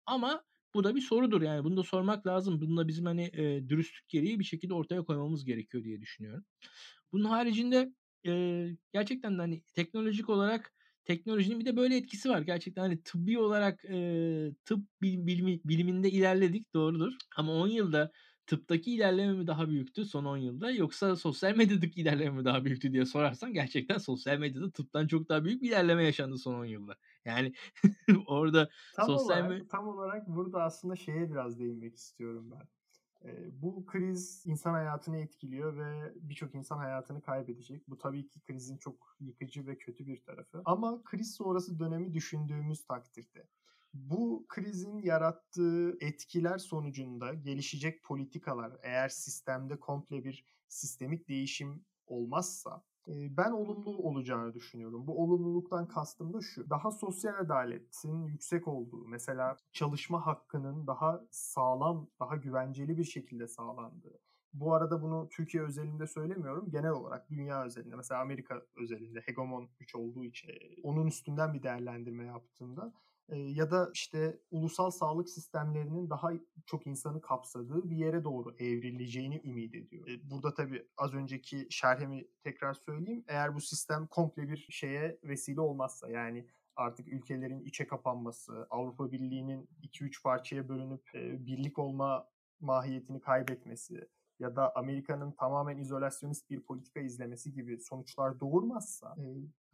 Ama 0.08 0.44
bu 0.74 0.84
da 0.84 0.96
bir 0.96 1.00
sorudur 1.00 1.42
yani. 1.42 1.64
Bunu 1.64 1.76
da 1.76 1.82
sormak 1.82 2.26
lazım. 2.26 2.60
Bunu 2.60 2.76
da 2.76 2.88
bizim 2.88 3.04
hani 3.06 3.30
e, 3.32 3.68
dürüstlük 3.68 4.08
gereği 4.08 4.38
bir 4.38 4.44
şekilde 4.44 4.74
ortaya 4.74 5.04
koymamız 5.04 5.44
gerekiyor 5.44 5.84
diye 5.84 6.00
düşünüyorum. 6.00 6.44
Bunun 7.12 7.24
haricinde 7.24 7.92
e, 8.26 8.66
gerçekten 8.92 9.38
de 9.38 9.42
hani 9.42 9.62
teknolojik 9.74 10.28
olarak 10.28 10.74
teknolojinin 11.04 11.60
bir 11.60 11.64
de 11.66 11.76
böyle 11.76 11.96
etkisi 11.96 12.28
var. 12.28 12.42
Gerçekten 12.42 12.82
hani 12.82 13.02
tıbbi 13.02 13.38
olarak 13.38 13.84
e, 13.84 14.52
tıp 14.64 14.80
bilimi, 15.02 15.60
biliminde 15.64 16.10
ilerledik 16.10 16.74
doğrudur. 16.74 17.12
Ama 17.36 17.52
10 17.52 17.68
yılda 17.68 18.12
tıptaki 18.48 18.94
ilerleme 18.94 19.32
mi 19.32 19.46
daha 19.46 19.68
büyüktü 19.68 20.04
son 20.04 20.24
10 20.24 20.36
yılda 20.36 20.70
yoksa 20.70 21.16
sosyal 21.16 21.56
medyadaki 21.56 22.00
ilerleme 22.00 22.36
mi 22.36 22.44
daha 22.44 22.64
büyüktü 22.64 22.92
diye 22.92 23.06
sorarsan 23.06 23.52
gerçekten 23.52 23.98
sosyal 23.98 24.38
medyada 24.38 24.70
tıptan 24.70 25.06
çok 25.06 25.28
daha 25.28 25.44
büyük 25.44 25.62
bir 25.62 25.68
ilerleme 25.68 26.04
yaşandı 26.04 26.38
son 26.38 26.54
10 26.54 26.64
yılda. 26.64 26.96
Yani 27.24 27.52
orada 28.26 28.68
tam 28.96 29.06
sosyal 29.06 29.44
olarak, 29.46 29.70
tam 29.70 29.88
olarak 29.88 30.28
burada 30.28 30.62
aslında 30.62 30.96
şeye 30.96 31.30
biraz 31.30 31.58
değinmek 31.58 31.96
istiyorum 31.96 32.50
ben. 32.50 32.68
Ee, 33.24 33.62
bu 33.62 33.86
kriz 33.86 34.42
insan 34.46 34.72
hayatını 34.72 35.18
etkiliyor 35.18 35.76
ve 35.76 36.12
birçok 36.16 36.54
insan 36.54 36.78
hayatını 36.78 37.22
kaybedecek. 37.22 37.88
Bu 37.88 37.98
tabii 37.98 38.28
ki 38.28 38.40
krizin 38.40 38.76
çok 38.76 39.16
yıkıcı 39.20 39.66
ve 39.66 39.78
kötü 39.78 40.06
bir 40.06 40.22
tarafı. 40.22 40.62
Ama 40.64 41.02
kriz 41.04 41.34
sonrası 41.34 41.78
dönemi 41.78 42.14
düşündüğümüz 42.14 42.84
takdirde 42.84 43.48
bu 43.94 44.46
krizin 44.48 44.98
yarattığı 44.98 45.96
etkiler 46.00 46.58
sonucunda 46.58 47.34
gelişecek 47.34 48.04
politikalar 48.04 48.72
eğer 48.82 49.08
sistemde 49.08 49.80
komple 49.80 50.24
bir 50.24 50.44
sistemik 50.68 51.28
değişim 51.28 51.84
olmazsa 52.06 52.82
ben 53.08 53.50
olumlu 53.50 53.98
olacağını 53.98 54.54
düşünüyorum. 54.54 55.06
Bu 55.06 55.22
olumluluktan 55.22 55.88
kastım 55.88 56.32
da 56.34 56.40
şu. 56.40 56.70
Daha 56.70 56.90
sosyal 56.90 57.34
adaletin 57.38 58.24
yüksek 58.24 58.68
olduğu, 58.68 59.06
mesela 59.06 59.56
çalışma 59.72 60.26
hakkının 60.26 60.86
daha 60.86 61.20
sağlam, 61.30 62.08
daha 62.20 62.36
güvenceli 62.36 62.98
bir 62.98 63.04
şekilde 63.04 63.48
sağlandığı. 63.48 64.18
Bu 64.52 64.74
arada 64.74 65.02
bunu 65.02 65.28
Türkiye 65.28 65.62
özelinde 65.62 66.06
söylemiyorum. 66.06 66.70
Genel 66.70 66.90
olarak 66.90 67.30
dünya 67.30 67.64
özelinde. 67.64 67.96
Mesela 67.96 68.20
Amerika 68.20 68.62
özelinde 68.76 69.20
hegemon 69.20 69.68
güç 69.78 69.94
olduğu 69.94 70.24
için 70.24 70.50
onun 70.82 71.06
üstünden 71.06 71.54
bir 71.54 71.62
değerlendirme 71.62 72.24
yaptığımda 72.24 72.92
ya 73.36 73.70
da 73.70 73.90
işte 73.94 74.40
ulusal 74.50 74.90
sağlık 74.90 75.28
sistemlerinin 75.28 76.10
daha 76.10 76.30
çok 76.66 76.86
insanı 76.86 77.20
kapsadığı 77.20 77.90
bir 77.90 77.96
yere 77.96 78.24
doğru 78.24 78.54
evrileceğini 78.58 79.40
ümit 79.44 79.74
ediyor. 79.74 80.08
Burada 80.22 80.54
tabii 80.54 80.88
az 80.96 81.14
önceki 81.14 81.66
şerhimi 81.70 82.28
tekrar 82.44 82.74
söyleyeyim. 82.74 83.24
Eğer 83.28 83.54
bu 83.54 83.60
sistem 83.60 84.06
komple 84.06 84.48
bir 84.48 84.66
şeye 84.70 85.18
vesile 85.24 85.60
olmazsa 85.60 86.08
yani 86.10 86.46
artık 86.76 87.08
ülkelerin 87.08 87.60
içe 87.60 87.86
kapanması, 87.86 88.66
Avrupa 88.70 89.12
Birliği'nin 89.12 89.68
2-3 89.82 90.22
parçaya 90.22 90.68
bölünüp 90.68 91.10
birlik 91.14 91.78
olma 91.78 92.28
mahiyetini 92.60 93.20
kaybetmesi 93.20 94.08
ya 94.38 94.56
da 94.56 94.76
Amerika'nın 94.76 95.32
tamamen 95.32 95.78
izolasyonist 95.78 96.50
bir 96.50 96.60
politika 96.60 97.00
izlemesi 97.00 97.52
gibi 97.52 97.80
sonuçlar 97.80 98.40
doğurmazsa 98.40 99.16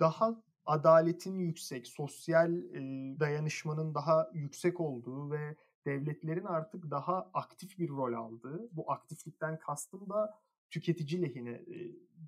daha 0.00 0.42
adaletin 0.66 1.38
yüksek, 1.38 1.86
sosyal 1.86 2.52
dayanışmanın 3.20 3.94
daha 3.94 4.30
yüksek 4.34 4.80
olduğu 4.80 5.30
ve 5.30 5.56
devletlerin 5.86 6.44
artık 6.44 6.90
daha 6.90 7.30
aktif 7.34 7.78
bir 7.78 7.88
rol 7.88 8.12
aldığı, 8.12 8.68
bu 8.72 8.92
aktiflikten 8.92 9.58
kastım 9.58 10.08
da 10.08 10.38
tüketici 10.70 11.22
lehine 11.22 11.64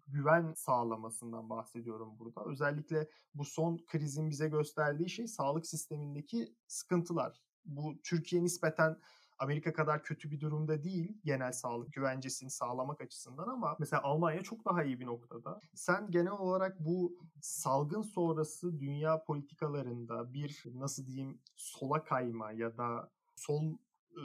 güven 0.09 0.53
sağlamasından 0.57 1.51
bahsediyorum 1.51 2.19
burada. 2.19 2.45
Özellikle 2.45 3.09
bu 3.35 3.45
son 3.45 3.79
krizin 3.87 4.31
bize 4.31 4.49
gösterdiği 4.49 5.11
şey 5.11 5.27
sağlık 5.27 5.67
sistemindeki 5.67 6.55
sıkıntılar. 6.67 7.43
Bu 7.65 8.03
Türkiye 8.03 8.43
nispeten 8.43 8.97
Amerika 9.39 9.73
kadar 9.73 10.03
kötü 10.03 10.31
bir 10.31 10.41
durumda 10.41 10.85
değil 10.85 11.19
genel 11.25 11.53
sağlık 11.53 11.93
güvencesini 11.93 12.51
sağlamak 12.51 13.01
açısından 13.01 13.49
ama 13.49 13.77
mesela 13.79 14.03
Almanya 14.03 14.43
çok 14.43 14.65
daha 14.65 14.85
iyi 14.85 15.01
bir 15.01 15.07
noktada. 15.07 15.61
Sen 15.75 16.11
genel 16.11 16.33
olarak 16.33 16.81
bu 16.81 17.19
salgın 17.41 18.03
sonrası 18.03 18.81
dünya 18.81 19.25
politikalarında 19.25 20.33
bir 20.33 20.63
nasıl 20.75 21.07
diyeyim 21.07 21.39
sola 21.57 22.05
kayma 22.05 22.53
ya 22.53 22.77
da 22.77 23.11
sol 23.37 23.73
e, 24.11 24.21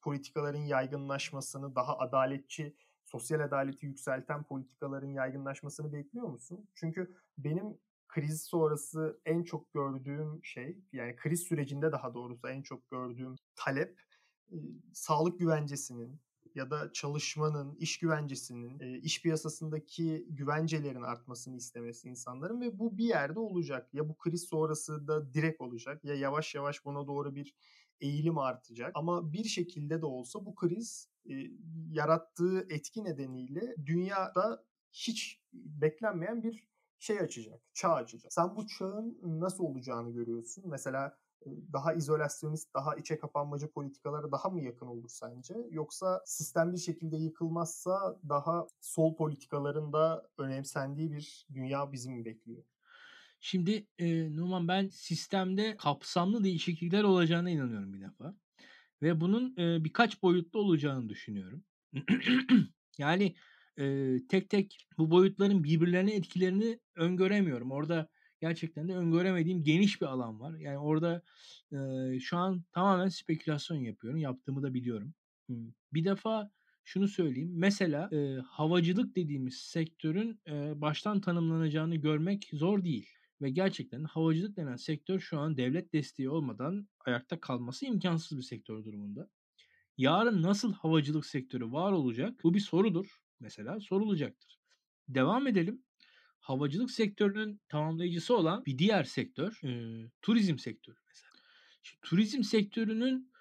politikaların 0.00 0.64
yaygınlaşmasını 0.64 1.74
daha 1.74 1.98
adaletçi 1.98 2.76
sosyal 3.04 3.40
adaleti 3.40 3.86
yükselten 3.86 4.42
politikaların 4.42 5.10
yaygınlaşmasını 5.12 5.92
bekliyor 5.92 6.26
musun? 6.26 6.68
Çünkü 6.74 7.16
benim 7.38 7.78
kriz 8.08 8.42
sonrası 8.42 9.20
en 9.24 9.42
çok 9.42 9.72
gördüğüm 9.72 10.44
şey 10.44 10.78
yani 10.92 11.16
kriz 11.16 11.42
sürecinde 11.42 11.92
daha 11.92 12.14
doğrusu 12.14 12.48
en 12.48 12.62
çok 12.62 12.90
gördüğüm 12.90 13.36
talep 13.56 14.00
sağlık 14.92 15.38
güvencesinin 15.38 16.20
ya 16.54 16.70
da 16.70 16.92
çalışmanın, 16.92 17.74
iş 17.74 17.98
güvencesinin, 17.98 19.00
iş 19.00 19.22
piyasasındaki 19.22 20.26
güvencelerin 20.30 21.02
artmasını 21.02 21.56
istemesi 21.56 22.08
insanların 22.08 22.60
ve 22.60 22.78
bu 22.78 22.98
bir 22.98 23.04
yerde 23.04 23.38
olacak. 23.38 23.94
Ya 23.94 24.08
bu 24.08 24.16
kriz 24.18 24.42
sonrası 24.42 25.08
da 25.08 25.34
direkt 25.34 25.60
olacak 25.60 26.04
ya 26.04 26.14
yavaş 26.14 26.54
yavaş 26.54 26.84
buna 26.84 27.06
doğru 27.06 27.34
bir 27.34 27.54
eğilim 28.00 28.38
artacak. 28.38 28.92
Ama 28.94 29.32
bir 29.32 29.44
şekilde 29.44 30.02
de 30.02 30.06
olsa 30.06 30.46
bu 30.46 30.54
kriz 30.54 31.10
yarattığı 31.90 32.66
etki 32.70 33.04
nedeniyle 33.04 33.74
dünyada 33.86 34.64
hiç 34.92 35.42
beklenmeyen 35.52 36.42
bir 36.42 36.68
şey 36.98 37.20
açacak, 37.20 37.62
çağ 37.74 37.94
açacak. 37.94 38.32
Sen 38.32 38.56
bu 38.56 38.66
çağın 38.66 39.18
nasıl 39.22 39.64
olacağını 39.64 40.10
görüyorsun. 40.12 40.64
Mesela 40.66 41.18
daha 41.46 41.94
izolasyonist, 41.94 42.74
daha 42.74 42.96
içe 42.96 43.18
kapanmacı 43.18 43.70
politikalara 43.70 44.32
daha 44.32 44.48
mı 44.48 44.60
yakın 44.62 44.86
olur 44.86 45.08
sence? 45.08 45.54
Yoksa 45.70 46.22
sistem 46.26 46.72
bir 46.72 46.78
şekilde 46.78 47.16
yıkılmazsa 47.16 48.18
daha 48.28 48.66
sol 48.80 49.16
politikaların 49.16 49.92
da 49.92 50.28
önemsendiği 50.38 51.12
bir 51.12 51.46
dünya 51.54 51.92
bizi 51.92 52.10
mi 52.10 52.24
bekliyor? 52.24 52.62
Şimdi 53.40 53.86
e, 53.98 54.36
Numan 54.36 54.68
ben 54.68 54.88
sistemde 54.88 55.76
kapsamlı 55.76 56.44
değişiklikler 56.44 57.02
olacağına 57.02 57.50
inanıyorum 57.50 57.92
bir 57.92 58.00
defa. 58.00 58.34
Ve 59.02 59.20
bunun 59.20 59.56
e, 59.58 59.84
birkaç 59.84 60.22
boyutlu 60.22 60.60
olacağını 60.60 61.08
düşünüyorum. 61.08 61.64
yani 62.98 63.34
e, 63.78 64.16
tek 64.28 64.50
tek 64.50 64.88
bu 64.98 65.10
boyutların 65.10 65.64
birbirlerine 65.64 66.14
etkilerini 66.14 66.80
öngöremiyorum. 66.96 67.70
Orada 67.70 68.08
gerçekten 68.40 68.88
de 68.88 68.96
öngöremediğim 68.96 69.62
geniş 69.62 70.00
bir 70.00 70.06
alan 70.06 70.40
var. 70.40 70.58
Yani 70.58 70.78
orada 70.78 71.22
e, 71.72 72.20
şu 72.20 72.36
an 72.36 72.64
tamamen 72.72 73.08
spekülasyon 73.08 73.76
yapıyorum. 73.76 74.20
Yaptığımı 74.20 74.62
da 74.62 74.74
biliyorum. 74.74 75.14
Bir 75.92 76.04
defa 76.04 76.50
şunu 76.84 77.08
söyleyeyim. 77.08 77.50
Mesela 77.54 78.08
e, 78.12 78.40
havacılık 78.40 79.16
dediğimiz 79.16 79.54
sektörün 79.54 80.40
e, 80.46 80.80
baştan 80.80 81.20
tanımlanacağını 81.20 81.96
görmek 81.96 82.50
zor 82.52 82.84
değil. 82.84 83.08
Ve 83.42 83.50
gerçekten 83.50 84.04
havacılık 84.04 84.56
denen 84.56 84.76
sektör 84.76 85.20
şu 85.20 85.38
an 85.38 85.56
devlet 85.56 85.92
desteği 85.92 86.30
olmadan 86.30 86.88
ayakta 87.00 87.40
kalması 87.40 87.86
imkansız 87.86 88.38
bir 88.38 88.42
sektör 88.42 88.84
durumunda. 88.84 89.28
Yarın 89.96 90.42
nasıl 90.42 90.72
havacılık 90.72 91.26
sektörü 91.26 91.72
var 91.72 91.92
olacak? 91.92 92.34
Bu 92.44 92.54
bir 92.54 92.60
sorudur. 92.60 93.20
Mesela 93.40 93.80
sorulacaktır. 93.80 94.58
Devam 95.08 95.46
edelim 95.46 95.82
havacılık 96.40 96.90
sektörünün 96.90 97.60
tamamlayıcısı 97.68 98.36
olan 98.36 98.64
bir 98.66 98.78
diğer 98.78 99.04
sektör 99.04 99.60
e, 99.64 99.70
turizm 100.22 100.58
sektörü 100.58 100.96
mesela. 101.08 101.30
Şimdi, 101.82 102.00
turizm 102.02 102.42
sektörünün 102.42 103.32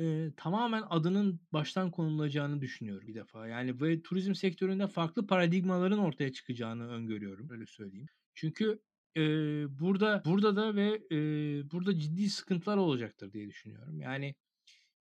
e, 0.00 0.28
tamamen 0.36 0.82
adının 0.90 1.40
baştan 1.52 1.90
konulacağını 1.90 2.60
düşünüyorum 2.60 3.08
bir 3.08 3.14
defa. 3.14 3.48
Yani 3.48 3.80
ve 3.80 4.02
turizm 4.02 4.34
sektöründe 4.34 4.86
farklı 4.86 5.26
paradigmaların 5.26 5.98
ortaya 5.98 6.32
çıkacağını 6.32 6.88
öngörüyorum 6.88 7.50
öyle 7.50 7.66
söyleyeyim. 7.66 8.08
Çünkü 8.34 8.82
eee, 9.16 9.66
burada 9.70 10.22
burada 10.26 10.56
da 10.56 10.74
ve, 10.76 11.02
eee, 11.10 11.70
burada 11.72 11.98
ciddi 11.98 12.30
sıkıntılar 12.30 12.76
olacaktır 12.76 13.32
diye 13.32 13.48
düşünüyorum. 13.48 14.00
Yani 14.00 14.34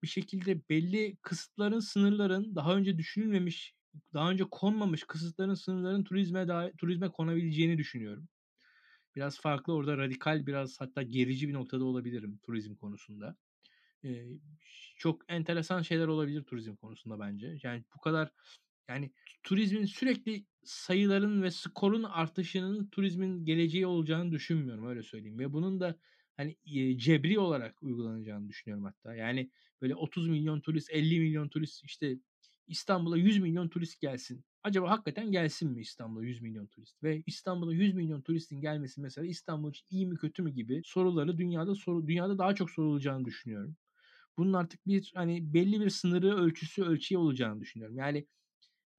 bir 0.04 0.08
şekilde 0.08 0.70
belli 0.70 1.18
kısıtların, 1.22 1.80
sınırların 1.80 2.56
daha 2.56 2.76
önce 2.76 2.98
düşünülmemiş, 2.98 3.74
daha 4.14 4.32
önce 4.32 4.44
konmamış 4.52 5.04
kısıtların, 5.04 5.54
sınırların 5.54 6.04
turizme 6.04 6.48
dahi 6.48 6.74
turizme 6.78 7.10
konabileceğini 7.10 7.78
düşünüyorum. 7.78 8.30
Biraz 9.16 9.40
farklı 9.42 9.74
orada 9.74 9.98
radikal, 9.98 10.46
biraz 10.46 10.82
hatta 10.82 11.04
gerici 11.04 11.48
bir 11.50 11.54
noktada 11.54 11.86
olabilirim 11.86 12.40
turizm 12.44 12.76
konusunda. 12.76 13.38
Eee, 14.04 14.28
çok 14.98 15.22
enteresan 15.30 15.82
şeyler 15.82 16.08
olabilir 16.08 16.44
turizm 16.44 16.76
konusunda 16.76 17.20
bence. 17.20 17.58
Yani 17.64 17.86
bu 17.96 18.00
kadar 18.02 18.32
yani 18.90 19.14
turizmin 19.44 19.86
sürekli 19.86 20.46
sayıların 20.64 21.44
ve 21.44 21.52
skorun 21.52 22.04
artışının 22.04 22.90
turizmin 22.90 23.46
geleceği 23.46 23.86
olacağını 23.86 24.32
düşünmüyorum 24.32 24.88
öyle 24.88 25.04
söyleyeyim 25.04 25.40
ve 25.40 25.54
bunun 25.54 25.80
da 25.80 26.00
hani 26.38 26.58
cebri 26.98 27.40
olarak 27.40 27.84
uygulanacağını 27.84 28.50
düşünüyorum 28.50 28.86
hatta. 28.86 29.16
Yani 29.16 29.52
böyle 29.82 29.96
30 29.96 30.28
milyon 30.30 30.62
turist, 30.62 30.90
50 30.92 31.20
milyon 31.20 31.50
turist 31.50 31.84
işte 31.86 32.18
İstanbul'a 32.68 33.18
100 33.18 33.40
milyon 33.40 33.70
turist 33.70 34.02
gelsin. 34.02 34.46
Acaba 34.64 34.90
hakikaten 34.90 35.32
gelsin 35.32 35.72
mi 35.72 35.82
İstanbul'a 35.82 36.24
100 36.26 36.42
milyon 36.42 36.68
turist? 36.68 37.04
Ve 37.04 37.24
İstanbul'a 37.26 37.74
100 37.74 37.94
milyon 37.96 38.22
turistin 38.22 38.62
gelmesi 38.62 39.02
mesela 39.02 39.28
İstanbul 39.28 39.70
için 39.70 39.86
iyi 39.90 40.08
mi 40.08 40.18
kötü 40.18 40.44
mü 40.44 40.52
gibi 40.54 40.82
soruları 40.86 41.38
dünyada 41.38 41.76
soru 41.76 42.08
dünyada 42.08 42.38
daha 42.38 42.56
çok 42.56 42.72
sorulacağını 42.72 43.26
düşünüyorum. 43.26 43.78
Bunun 44.38 44.54
artık 44.54 44.88
bir 44.88 45.12
hani 45.16 45.54
belli 45.54 45.82
bir 45.82 45.90
sınırı, 45.90 46.36
ölçüsü, 46.38 46.84
ölçeği 46.84 47.20
olacağını 47.20 47.62
düşünüyorum. 47.62 47.98
Yani 47.98 48.28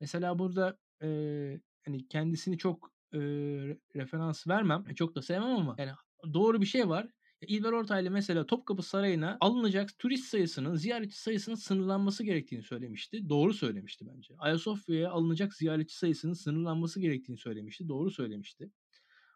mesela 0.01 0.39
burada 0.39 0.79
eee, 1.03 1.61
hani 1.87 2.09
kendisini 2.09 2.59
çok 2.59 2.93
eee, 3.15 3.21
referans 3.97 4.47
vermem, 4.49 4.85
e, 4.91 4.95
çok 4.95 5.15
da 5.17 5.23
sevmem 5.23 5.51
ama 5.57 5.77
yani 5.79 5.93
doğru 6.35 6.61
bir 6.61 6.67
şey 6.67 6.89
var. 6.89 7.09
İlber 7.47 7.73
Ortaylı 7.73 8.11
mesela 8.11 8.47
Topkapı 8.47 8.83
Sarayı'na 8.83 9.37
alınacak 9.41 9.99
turist 9.99 10.25
sayısının, 10.25 10.75
ziyaretçi 10.75 11.19
sayısının 11.19 11.55
sınırlanması 11.55 12.25
gerektiğini 12.25 12.63
söylemişti. 12.63 13.29
Doğru 13.29 13.55
söylemişti 13.55 14.07
bence. 14.15 14.35
Ayasofya'ya 14.39 15.11
alınacak 15.11 15.55
ziyaretçi 15.55 15.97
sayısının 15.97 16.33
sınırlanması 16.33 17.01
gerektiğini 17.01 17.39
söylemişti. 17.39 17.89
Doğru 17.89 18.11
söylemişti. 18.11 18.71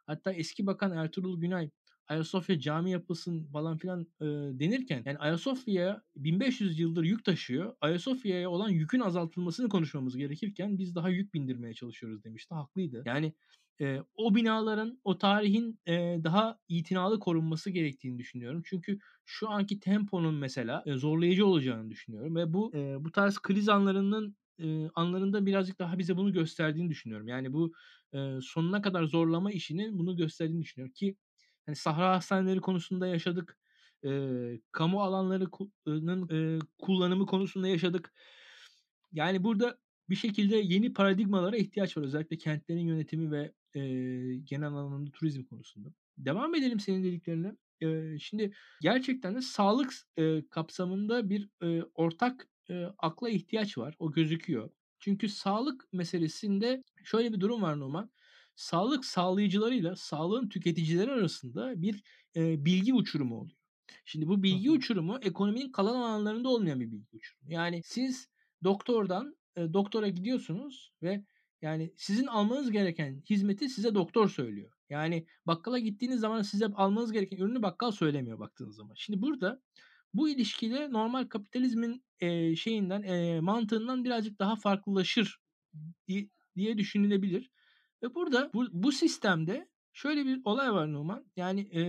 Hatta 0.06 0.32
eski 0.32 0.66
bakan 0.66 0.92
Ertuğrul 0.92 1.40
Günay 1.40 1.70
Ayasofya 2.08 2.60
cami 2.60 2.90
yapılsın 2.90 3.46
falan 3.52 3.76
filan 3.76 4.00
e, 4.20 4.24
denirken 4.58 5.02
yani 5.06 5.18
Ayasofya'ya 5.18 6.02
1500 6.16 6.78
yıldır 6.78 7.04
yük 7.04 7.24
taşıyor. 7.24 7.76
Ayasofya'ya 7.80 8.50
olan 8.50 8.68
yükün 8.68 9.00
azaltılmasını 9.00 9.68
konuşmamız 9.68 10.16
gerekirken 10.16 10.78
biz 10.78 10.94
daha 10.94 11.08
yük 11.08 11.34
bindirmeye 11.34 11.74
çalışıyoruz 11.74 12.24
demişti. 12.24 12.54
Haklıydı. 12.54 13.02
Yani 13.06 13.32
e, 13.80 14.00
o 14.16 14.34
binaların, 14.34 15.00
o 15.04 15.18
tarihin 15.18 15.80
e, 15.86 16.18
daha 16.24 16.58
itinalı 16.68 17.20
korunması 17.20 17.70
gerektiğini 17.70 18.18
düşünüyorum. 18.18 18.62
Çünkü 18.64 18.98
şu 19.24 19.50
anki 19.50 19.80
temponun 19.80 20.34
mesela 20.34 20.82
e, 20.86 20.94
zorlayıcı 20.96 21.46
olacağını 21.46 21.90
düşünüyorum 21.90 22.36
ve 22.36 22.52
bu 22.52 22.74
e, 22.74 23.04
bu 23.04 23.12
tarz 23.12 23.38
kriz 23.38 23.68
anlarının 23.68 24.36
e, 24.58 24.88
anlarında 24.94 25.46
birazcık 25.46 25.78
daha 25.78 25.98
bize 25.98 26.16
bunu 26.16 26.32
gösterdiğini 26.32 26.90
düşünüyorum. 26.90 27.28
Yani 27.28 27.52
bu 27.52 27.72
e, 28.14 28.38
sonuna 28.42 28.82
kadar 28.82 29.04
zorlama 29.04 29.52
işinin 29.52 29.98
bunu 29.98 30.16
gösterdiğini 30.16 30.62
düşünüyorum 30.62 30.92
ki 30.94 31.16
hani 31.66 31.76
sahra 31.76 32.16
hastaneleri 32.16 32.60
konusunda 32.60 33.06
yaşadık. 33.06 33.58
E, 34.04 34.10
kamu 34.72 35.02
alanlarının 35.02 36.28
e, 36.30 36.58
kullanımı 36.78 37.26
konusunda 37.26 37.68
yaşadık. 37.68 38.12
Yani 39.12 39.44
burada 39.44 39.78
bir 40.10 40.16
şekilde 40.16 40.56
yeni 40.56 40.92
paradigmalara 40.92 41.56
ihtiyaç 41.56 41.96
var. 41.96 42.02
Özellikle 42.02 42.38
kentlerin 42.38 42.86
yönetimi 42.86 43.30
ve 43.30 43.52
e, 43.76 43.80
genel 44.36 44.68
anlamda 44.68 45.10
turizm 45.10 45.44
konusunda. 45.44 45.88
Devam 46.18 46.54
edelim 46.54 46.80
senin 46.80 47.04
dediklerine. 47.04 47.56
E, 47.80 48.18
şimdi 48.18 48.52
gerçekten 48.80 49.34
de 49.34 49.40
sağlık 49.40 49.92
e, 50.18 50.48
kapsamında 50.50 51.30
bir 51.30 51.48
e, 51.62 51.82
ortak 51.94 52.48
e, 52.70 52.84
akla 52.98 53.30
ihtiyaç 53.30 53.78
var. 53.78 53.94
O 53.98 54.12
gözüküyor. 54.12 54.70
Çünkü 54.98 55.28
sağlık 55.28 55.92
meselesinde 55.92 56.82
şöyle 57.04 57.32
bir 57.32 57.40
durum 57.40 57.62
var 57.62 57.80
Numan. 57.80 58.10
Sağlık 58.56 59.04
sağlayıcılarıyla 59.04 59.96
sağlığın 59.96 60.48
tüketicileri 60.48 61.10
arasında 61.10 61.82
bir 61.82 62.02
e, 62.36 62.64
bilgi 62.64 62.94
uçurumu 62.94 63.36
oluyor. 63.40 63.56
Şimdi 64.04 64.28
bu 64.28 64.42
bilgi 64.42 64.70
uçurumu 64.70 65.18
ekonominin 65.22 65.72
kalan 65.72 65.94
alanlarında 65.96 66.48
olmayan 66.48 66.80
bir 66.80 66.90
bilgi 66.90 67.16
uçurumu. 67.16 67.52
Yani 67.52 67.80
siz 67.84 68.28
doktordan 68.64 69.36
e, 69.56 69.72
doktora 69.72 70.08
gidiyorsunuz 70.08 70.92
ve 71.02 71.24
yani 71.62 71.92
sizin 71.96 72.26
almanız 72.26 72.70
gereken 72.70 73.22
hizmeti 73.30 73.68
size 73.68 73.94
doktor 73.94 74.28
söylüyor. 74.28 74.72
Yani 74.90 75.26
bakkala 75.46 75.78
gittiğiniz 75.78 76.20
zaman 76.20 76.42
size 76.42 76.66
almanız 76.66 77.12
gereken 77.12 77.36
ürünü 77.36 77.62
bakkal 77.62 77.90
söylemiyor 77.90 78.38
baktığınız 78.38 78.76
zaman. 78.76 78.94
Şimdi 78.94 79.22
burada 79.22 79.62
bu 80.14 80.28
ilişkide 80.28 80.92
normal 80.92 81.24
kapitalizmin 81.24 82.04
e, 82.20 82.56
şeyinden 82.56 83.02
e, 83.02 83.40
mantığından 83.40 84.04
birazcık 84.04 84.38
daha 84.38 84.56
farklılaşır 84.56 85.40
diye, 86.08 86.28
diye 86.56 86.78
düşünülebilir. 86.78 87.50
Ve 88.02 88.14
burada 88.14 88.50
bu, 88.54 88.66
bu 88.72 88.92
sistemde 88.92 89.68
şöyle 89.92 90.26
bir 90.26 90.40
olay 90.44 90.72
var 90.72 90.92
Numan. 90.92 91.24
Yani 91.36 91.60
e, 91.60 91.82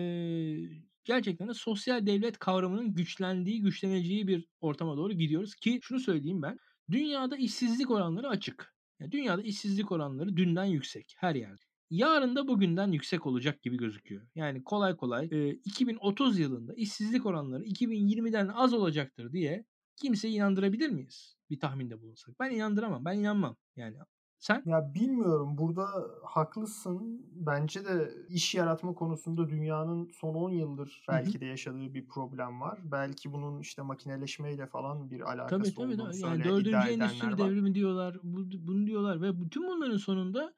gerçekten 1.04 1.48
de 1.48 1.54
sosyal 1.54 2.06
devlet 2.06 2.40
kavramının 2.40 2.94
güçlendiği, 2.94 3.62
güçleneceği 3.62 4.28
bir 4.28 4.48
ortama 4.62 4.98
doğru 4.98 5.14
gidiyoruz 5.14 5.56
ki 5.56 5.80
şunu 5.82 6.00
söyleyeyim 6.00 6.42
ben. 6.42 6.58
Dünyada 6.92 7.38
işsizlik 7.38 7.92
oranları 7.92 8.30
açık. 8.30 8.77
Yani 9.00 9.12
dünyada 9.12 9.42
işsizlik 9.42 9.92
oranları 9.92 10.38
dünden 10.38 10.66
yüksek 10.66 11.16
her 11.18 11.36
yerde. 11.36 11.62
Yarın 11.90 12.36
da 12.36 12.48
bugünden 12.48 12.92
yüksek 12.92 13.26
olacak 13.26 13.62
gibi 13.62 13.78
gözüküyor. 13.78 14.28
Yani 14.36 14.64
kolay 14.64 14.96
kolay 14.98 15.28
e, 15.32 15.50
2030 15.50 16.40
yılında 16.40 16.74
işsizlik 16.74 17.26
oranları 17.26 17.64
2020'den 17.64 18.48
az 18.48 18.74
olacaktır 18.74 19.32
diye 19.34 19.66
kimseyi 19.96 20.36
inandırabilir 20.36 20.90
miyiz? 20.90 21.38
Bir 21.50 21.60
tahminde 21.60 22.02
bulunsak. 22.02 22.40
Ben 22.40 22.52
inandıramam. 22.52 23.06
Ben 23.06 23.20
inanmam. 23.20 23.58
Yani 23.76 23.98
sen? 24.40 24.66
Ya 24.66 24.94
bilmiyorum. 24.96 25.58
Burada 25.58 25.88
haklısın. 26.24 27.26
Bence 27.32 27.86
de 27.86 28.12
iş 28.30 28.56
yaratma 28.56 28.94
konusunda 28.96 29.50
dünyanın 29.50 30.10
son 30.14 30.34
10 30.36 30.50
yıldır 30.50 31.06
belki 31.08 31.40
Hı 31.40 31.40
hı. 31.40 31.42
de 31.42 31.46
yaşadığı 31.46 31.94
bir 31.94 32.08
problem 32.08 32.62
var. 32.62 32.80
Belki 32.84 33.34
bunun 33.34 33.60
işte 33.60 33.82
makineleşmeyle 33.82 34.68
falan 34.68 35.10
bir 35.12 35.22
alakası 35.32 35.72
Tabii 35.72 35.74
tabii. 35.74 35.98
olduğunu 35.98 36.14
tabii. 36.14 36.20
Yani 36.20 36.44
dördüncü 36.44 36.90
endüstri 36.90 37.38
devrimi 37.38 37.76
diyorlar. 37.76 38.18
Bu, 38.24 38.46
bunu 38.68 38.88
diyorlar 38.88 39.22
ve 39.22 39.42
bütün 39.42 39.68
bunların 39.68 39.98
sonunda 39.98 40.54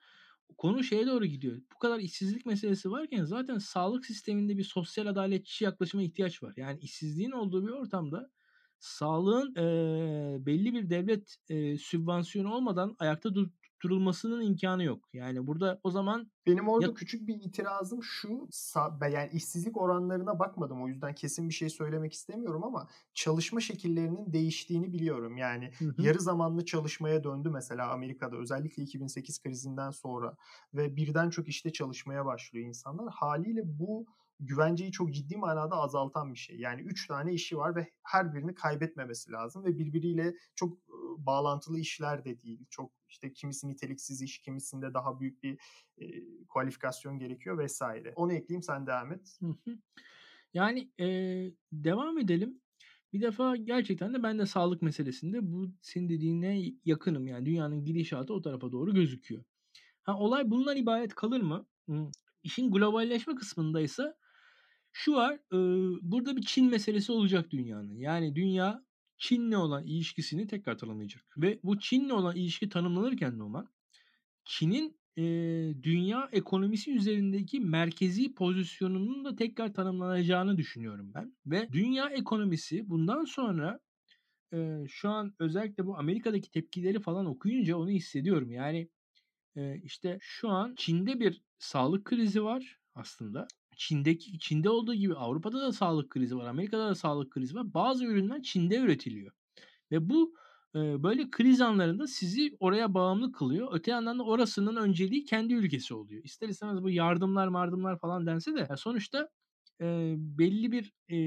konu 0.57 0.83
şeye 0.83 1.07
doğru 1.07 1.25
gidiyor. 1.25 1.61
Bu 1.73 1.77
kadar 1.79 1.99
işsizlik 1.99 2.45
meselesi 2.45 2.91
varken 2.91 3.23
zaten 3.25 3.57
sağlık 3.57 4.05
sisteminde 4.05 4.57
bir 4.57 4.63
sosyal 4.63 5.07
adaletçi 5.07 5.63
yaklaşıma 5.65 6.03
ihtiyaç 6.03 6.43
var. 6.43 6.53
Yani 6.57 6.79
işsizliğin 6.79 7.31
olduğu 7.31 7.67
bir 7.67 7.71
ortamda 7.71 8.29
sağlığın 8.79 9.53
eee, 9.57 10.45
belli 10.45 10.73
bir 10.73 10.89
devlet 10.89 11.35
eee, 11.49 11.77
sübvansiyonu 11.77 12.53
olmadan 12.53 12.95
ayakta 12.99 13.35
dur- 13.35 13.49
durulmasının 13.81 14.41
imkanı 14.41 14.83
yok. 14.83 15.09
Yani 15.13 15.47
burada 15.47 15.79
o 15.83 15.91
zaman 15.91 16.31
Benim 16.45 16.67
orada 16.67 16.87
ya 16.87 16.93
küçük 16.93 17.27
bir 17.27 17.35
itirazım 17.35 18.03
şu. 18.03 18.47
Yani 19.11 19.29
işsizlik 19.33 19.77
oranlarına 19.77 20.39
bakmadım. 20.39 20.83
O 20.83 20.87
yüzden 20.87 21.15
kesin 21.15 21.49
bir 21.49 21.53
şey 21.53 21.69
söylemek 21.69 22.13
istemiyorum 22.13 22.63
ama 22.63 22.87
çalışma 23.13 23.59
şekillerinin 23.59 24.33
değiştiğini 24.33 24.93
biliyorum. 24.93 25.37
Yani 25.37 25.71
Hı 25.79 25.85
hı. 25.85 26.01
yarı 26.01 26.19
zamanlı 26.19 26.65
çalışmaya 26.65 27.23
döndü 27.23 27.49
mesela 27.49 27.91
Amerika'da 27.91 28.37
özellikle 28.37 28.83
2008 28.83 29.41
krizinden 29.41 29.91
sonra 29.91 30.35
ve 30.73 30.95
birden 30.95 31.29
çok 31.29 31.47
işte 31.47 31.71
çalışmaya 31.71 32.25
başlıyor 32.25 32.67
insanlar. 32.67 33.13
Haliyle 33.13 33.61
bu 33.65 34.05
güvenceyi 34.39 34.91
çok 34.91 35.13
ciddi 35.13 35.37
manada 35.37 35.75
azaltan 35.75 36.33
bir 36.33 36.39
şey. 36.39 36.59
Yani 36.59 36.81
üç 36.81 37.07
tane 37.07 37.33
işi 37.33 37.57
var 37.57 37.75
ve 37.75 37.91
her 38.03 38.33
birini 38.33 38.55
kaybetmemesi 38.55 39.31
lazım 39.31 39.65
ve 39.65 39.77
birbiriyle 39.77 40.35
çok 40.55 40.77
e, 40.77 40.95
bağlantılı 41.17 41.79
işler 41.79 42.25
de 42.25 42.41
değil. 42.41 42.65
Çok 42.69 42.91
işte 43.09 43.33
kimisi 43.33 43.67
niteliksiz 43.67 44.21
iş, 44.21 44.39
kimisinde 44.39 44.93
daha 44.93 45.19
büyük 45.19 45.43
bir 45.43 45.59
e, 45.97 46.05
kualifikasyon 46.47 47.19
gerekiyor 47.19 47.57
vesaire. 47.57 48.13
Onu 48.15 48.33
ekleyeyim 48.33 48.63
sen 48.63 48.87
devam 48.87 49.11
et. 49.11 49.39
Yani 50.53 50.91
eee, 50.97 51.53
devam 51.71 52.17
edelim. 52.17 52.61
Bir 53.13 53.21
defa 53.21 53.55
gerçekten 53.55 54.13
de 54.13 54.23
ben 54.23 54.39
de 54.39 54.45
sağlık 54.45 54.81
meselesinde 54.81 55.51
bu 55.51 55.71
senin 55.81 56.09
dediğine 56.09 56.63
yakınım. 56.85 57.27
Yani 57.27 57.45
dünyanın 57.45 57.85
gidişatı 57.85 58.33
o 58.33 58.41
tarafa 58.41 58.71
doğru 58.71 58.93
gözüküyor. 58.93 59.43
Ha, 60.03 60.17
olay 60.17 60.51
bundan 60.51 60.77
ibaret 60.77 61.15
kalır 61.15 61.41
mı? 61.41 61.67
Hı. 61.89 62.11
İşin 62.43 62.71
globalleşme 62.71 63.35
kısmındaysa 63.35 64.15
şu 64.91 65.13
var. 65.13 65.33
e, 65.33 65.57
burada 66.01 66.37
bir 66.37 66.41
Çin 66.41 66.69
meselesi 66.69 67.11
olacak 67.11 67.51
dünyanın. 67.51 67.95
Yani 67.95 68.35
dünya 68.35 68.83
Çin'le 69.17 69.53
olan 69.53 69.83
ilişkisini 69.83 70.47
tekrar 70.47 70.77
tanımlayacak. 70.77 71.25
Ve 71.37 71.59
bu 71.63 71.79
Çin'le 71.79 72.09
olan 72.09 72.35
ilişki 72.35 72.69
tanımlanırken 72.69 73.39
Numan 73.39 73.67
Çin'in 74.45 74.99
e, 75.17 75.23
dünya 75.83 76.29
ekonomisi 76.31 76.91
üzerindeki 76.91 77.59
merkezi 77.59 78.33
pozisyonunun 78.33 79.25
da 79.25 79.35
tekrar 79.35 79.73
tanımlanacağını 79.73 80.57
düşünüyorum 80.57 81.11
ben. 81.13 81.35
Ve 81.45 81.69
dünya 81.71 82.09
ekonomisi 82.09 82.89
bundan 82.89 83.25
sonra 83.25 83.79
e, 84.53 84.85
şu 84.87 85.09
an 85.09 85.33
özellikle 85.39 85.85
bu 85.85 85.97
Amerika'daki 85.97 86.51
tepkileri 86.51 86.99
falan 86.99 87.25
okuyunca 87.25 87.77
onu 87.77 87.89
hissediyorum. 87.89 88.51
Yani 88.51 88.89
e, 89.55 89.81
işte 89.83 90.17
şu 90.21 90.49
an 90.49 90.75
Çin'de 90.77 91.19
bir 91.19 91.41
sağlık 91.59 92.05
krizi 92.05 92.43
var. 92.43 92.79
aslında. 92.95 93.47
Çin'deki 93.79 94.39
Çin'de 94.39 94.69
olduğu 94.69 94.93
gibi 94.93 95.15
Avrupa'da 95.15 95.61
da 95.61 95.71
sağlık 95.71 96.09
krizi 96.09 96.37
var, 96.37 96.45
Amerika'da 96.45 96.87
da 96.89 96.95
sağlık 96.95 97.31
krizi 97.31 97.55
var. 97.55 97.73
Bazı 97.73 98.05
ürünler 98.05 98.43
Çin'de 98.43 98.77
üretiliyor. 98.77 99.31
Ve 99.91 100.09
bu 100.09 100.35
e, 100.75 101.03
böyle 101.03 101.29
kriz 101.31 101.61
anlarında 101.61 102.07
sizi 102.07 102.57
oraya 102.59 102.93
bağımlı 102.93 103.31
kılıyor. 103.31 103.69
Öte 103.71 103.91
yandan 103.91 104.19
da 104.19 104.23
orasının 104.23 104.75
önceliği 104.75 105.25
kendi 105.25 105.53
ülkesi 105.53 105.93
oluyor. 105.93 106.23
İster 106.23 106.49
istemez 106.49 106.83
bu 106.83 106.89
yardımlar, 106.89 107.47
mardımlar 107.47 107.99
falan 107.99 108.25
dense 108.27 108.55
de 108.55 108.67
sonuçta 108.77 109.29
e, 109.81 110.15
belli 110.17 110.71
bir 110.71 110.93
e, 111.09 111.17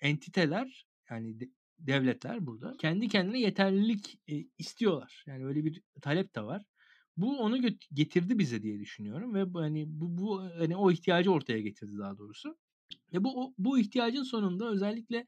entiteler 0.00 0.86
yani 1.10 1.40
de, 1.40 1.48
devletler 1.78 2.46
burada 2.46 2.76
kendi 2.78 3.08
kendine 3.08 3.40
yeterlilik 3.40 4.20
e, 4.28 4.34
istiyorlar. 4.58 5.24
Yani 5.26 5.46
öyle 5.46 5.64
bir 5.64 5.82
talep 6.02 6.34
de 6.34 6.42
var. 6.42 6.62
Bu 7.16 7.38
onu 7.38 7.58
getirdi 7.92 8.38
bize 8.38 8.62
diye 8.62 8.80
düşünüyorum 8.80 9.34
ve 9.34 9.44
hani 9.60 9.84
bu, 9.88 10.18
bu 10.18 10.42
hani 10.42 10.76
o 10.76 10.90
ihtiyacı 10.90 11.32
ortaya 11.32 11.60
getirdi 11.60 11.98
daha 11.98 12.18
doğrusu. 12.18 12.56
Ve 13.12 13.24
bu 13.24 13.54
bu 13.58 13.78
ihtiyacın 13.78 14.22
sonunda 14.22 14.70
özellikle 14.70 15.26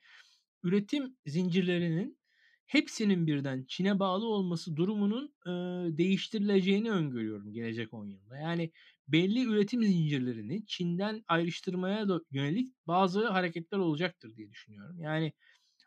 üretim 0.62 1.16
zincirlerinin 1.26 2.18
hepsinin 2.66 3.26
birden 3.26 3.64
Çin'e 3.68 3.98
bağlı 3.98 4.26
olması 4.26 4.76
durumunun 4.76 5.34
e, 5.46 5.50
değiştirileceğini 5.98 6.90
öngörüyorum 6.90 7.52
gelecek 7.52 7.94
10 7.94 8.06
yılda. 8.06 8.36
Yani 8.36 8.72
belli 9.08 9.44
üretim 9.44 9.82
zincirlerini 9.82 10.66
Çin'den 10.66 11.24
ayrıştırmaya 11.28 12.08
da 12.08 12.20
yönelik 12.30 12.74
bazı 12.86 13.28
hareketler 13.28 13.78
olacaktır 13.78 14.36
diye 14.36 14.50
düşünüyorum. 14.50 15.00
Yani 15.00 15.32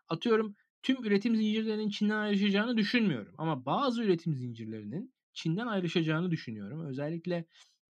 atıyorum 0.09 0.55
tüm 0.83 1.05
üretim 1.05 1.35
zincirlerinin 1.35 1.89
Çin'den 1.89 2.17
ayrışacağını 2.17 2.77
düşünmüyorum 2.77 3.35
ama 3.37 3.65
bazı 3.65 4.03
üretim 4.03 4.35
zincirlerinin 4.35 5.13
Çin'den 5.37 5.67
ayrışacağını 5.67 6.31
düşünüyorum. 6.31 6.85
Özellikle 6.85 7.45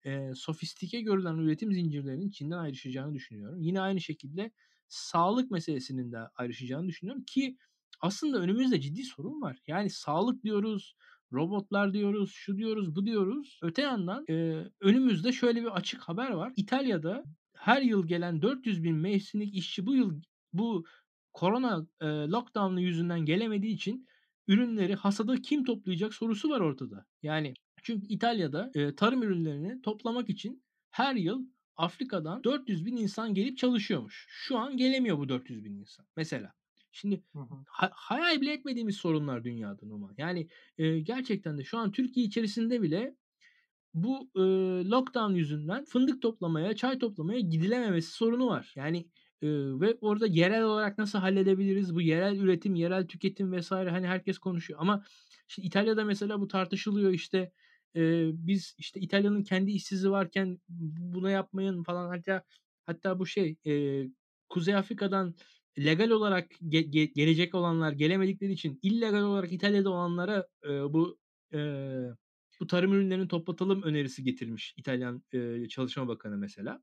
e, 0.04 0.35
sofistike 0.35 1.00
görülen 1.00 1.35
üretim 1.35 1.72
zincirlerinin 1.72 2.30
Çin'den 2.30 2.59
ayrışacağını 2.59 3.14
düşünüyorum. 3.14 3.61
Yine 3.61 3.80
aynı 3.80 4.00
şekilde 4.00 4.50
sağlık 4.88 5.50
meselesinin 5.50 6.12
de 6.12 6.18
ayrışacağını 6.18 6.88
düşünüyorum 6.88 7.24
ki 7.24 7.56
aslında 8.00 8.38
önümüzde 8.38 8.80
ciddi 8.80 9.04
sorun 9.04 9.42
var. 9.42 9.59
Yani 9.66 9.90
sağlık 9.90 10.44
diyoruz, 10.44 10.96
robotlar 11.32 11.92
diyoruz, 11.92 12.30
şu 12.32 12.59
diyoruz, 12.59 12.96
bu 12.96 13.06
diyoruz. 13.06 13.59
Öte 13.62 13.82
yandan 13.82 14.24
e, 14.30 14.64
önümüzde 14.80 15.32
şöyle 15.32 15.62
bir 15.62 15.76
açık 15.76 16.00
haber 16.00 16.30
var. 16.30 16.52
İtalya'da 16.56 17.24
her 17.56 17.82
yıl 17.82 18.06
gelen 18.06 18.42
400 18.42 18.85
bin 18.85 18.96
mevsimlik 18.96 19.54
işçi 19.54 19.87
bu 19.87 19.94
yıl 19.94 20.22
bu 20.52 20.85
korona 21.32 21.87
e, 22.00 22.06
lockdown'u 22.06 22.80
yüzünden 22.80 23.20
gelemediği 23.20 23.74
için 23.74 24.06
ürünleri 24.48 24.94
hasada 24.94 25.37
kim 25.37 25.64
toplayacak 25.64 26.14
sorusu 26.14 26.50
var 26.50 26.61
ortada. 26.61 27.06
Yani 27.22 27.54
çünkü 27.82 28.06
İtalya'da 28.06 28.70
e, 28.74 28.94
tarım 28.94 29.22
ürünlerini 29.22 29.82
toplamak 29.82 30.30
için 30.30 30.62
her 30.90 31.14
yıl 31.14 31.46
Afrika'dan 31.76 32.44
400 32.44 32.87
bin 32.87 32.96
insan 32.96 33.35
gelip 33.35 33.59
çalışıyormuş. 33.59 34.26
Şu 34.28 34.59
an 34.59 34.76
gelemiyor 34.76 35.18
bu 35.18 35.28
400 35.28 35.64
bin 35.64 35.74
insan. 35.74 36.06
Mesela. 36.16 36.52
Şimdi 36.92 37.22
ha, 37.66 37.90
hayal 37.94 38.40
bile 38.40 38.52
etmediğimiz 38.52 38.96
sorunlar 38.96 39.44
dünyada 39.44 39.87
Numan. 39.87 40.14
Yani 40.18 40.48
e, 40.78 41.00
gerçekten 41.00 41.59
de 41.59 41.64
şu 41.64 41.78
an 41.78 41.92
Türkiye 41.92 42.26
içerisinde 42.26 42.82
bile 42.82 43.16
bu 43.94 44.30
e, 44.37 44.40
lockdown 44.90 45.32
yüzünden 45.32 45.85
fındık 45.85 46.22
toplamaya, 46.22 46.76
çay 46.76 46.98
toplamaya 46.98 47.40
gidilememesi 47.40 48.11
sorunu 48.11 48.46
var. 48.46 48.72
Yani 48.76 49.06
ve 49.42 49.99
orada 50.01 50.27
yerel 50.27 50.62
olarak 50.62 50.99
nasıl 50.99 51.18
halledebiliriz? 51.18 51.94
Bu 51.94 52.03
yerel 52.03 52.38
üretim, 52.38 52.75
yerel 52.75 53.07
tüketim 53.07 53.53
vesaire 53.53 53.90
hani 53.90 54.07
herkes 54.07 54.38
konuşuyor. 54.38 54.81
Ama 54.83 55.05
şimdi 55.49 55.68
İtalya'da 55.68 56.05
mesela 56.05 56.40
bu 56.40 56.49
tartışılıyor 56.49 57.12
işte 57.12 57.53
e, 57.96 58.31
biz 58.46 58.75
işte 58.79 59.01
İtalya'nın 59.01 59.42
kendi 59.42 59.70
işsizi 59.70 60.11
varken 60.11 60.59
buna 60.68 61.31
yapmayın 61.31 61.83
falan 61.83 62.09
hatta 62.09 62.42
hatta 62.87 63.18
bu 63.18 63.27
şey 63.27 63.57
e, 63.66 64.05
Kuzey 64.49 64.75
Afrika'dan 64.75 65.35
legal 65.79 66.11
olarak 66.11 66.53
ge- 66.53 66.90
ge- 66.90 67.12
gelecek 67.14 67.55
olanlar 67.55 67.92
gelemedikleri 67.92 68.53
için 68.53 68.79
illegal 68.83 69.22
olarak 69.22 69.53
İtalya'da 69.53 69.90
olanlara 69.90 70.46
e, 70.64 70.68
bu 70.68 71.18
e, 71.55 71.59
bu 72.61 72.66
tarım 72.66 72.92
ürünlerini 72.92 73.29
toplatalım 73.29 73.83
önerisi 73.83 74.25
getirmiş 74.25 74.75
İtalyan 74.77 75.22
e, 75.33 75.68
Çalışma 75.68 76.09
Bakanı 76.09 76.37
mesela. 76.37 76.83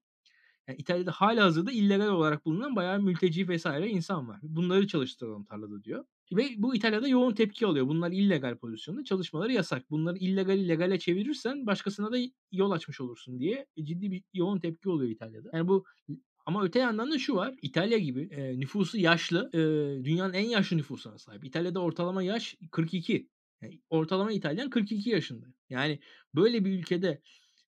Yani 0.67 0.78
İtalya'da 0.78 1.12
hala 1.12 1.43
hazırda 1.43 1.71
illegal 1.71 2.08
olarak 2.08 2.45
bulunan 2.45 2.76
bayağı 2.76 3.02
mülteci 3.02 3.47
vesaire 3.47 3.89
insan 3.89 4.28
var. 4.28 4.39
Bunları 4.43 4.88
çalıştıralım 4.88 5.45
tarlada 5.45 5.84
diyor. 5.84 6.06
Ve 6.32 6.49
bu 6.58 6.76
İtalya'da 6.76 7.08
yoğun 7.08 7.36
tepki 7.36 7.67
alıyor. 7.67 7.88
Bunlar 7.88 8.12
illegal 8.12 8.58
pozisyonda 8.58 9.04
çalışmaları 9.04 9.54
yasak. 9.54 9.91
Bunları 9.91 10.17
illegal 10.17 10.58
illegale 10.58 10.99
çevirirsen 10.99 11.65
başkasına 11.65 12.12
da 12.12 12.17
yol 12.52 12.71
açmış 12.71 13.02
olursun 13.02 13.39
diye 13.39 13.67
ciddi 13.84 14.12
bir 14.12 14.23
yoğun 14.34 14.60
tepki 14.60 14.89
oluyor 14.89 15.12
İtalya'da. 15.12 15.49
Yani 15.54 15.67
bu 15.67 15.86
ama 16.45 16.63
öte 16.63 16.80
yandan 16.80 17.12
da 17.12 17.19
şu 17.19 17.36
var. 17.36 17.56
İtalya 17.62 17.97
gibi 17.97 18.21
e, 18.32 18.60
nüfusu 18.60 18.97
yaşlı. 18.97 19.49
E, 19.54 19.60
dünyanın 20.06 20.34
en 20.34 20.49
yaşlı 20.49 20.78
nüfusuna 20.78 21.17
sahip. 21.17 21.45
İtalya'da 21.45 21.80
ortalama 21.80 22.23
yaş 22.23 22.58
42. 22.71 23.30
Yani 23.62 23.82
ortalama 23.89 24.32
İtalyan 24.32 24.69
42 24.69 25.10
yaşında. 25.10 25.45
Yani 25.69 25.99
böyle 26.36 26.65
bir 26.65 26.80
ülkede 26.80 27.21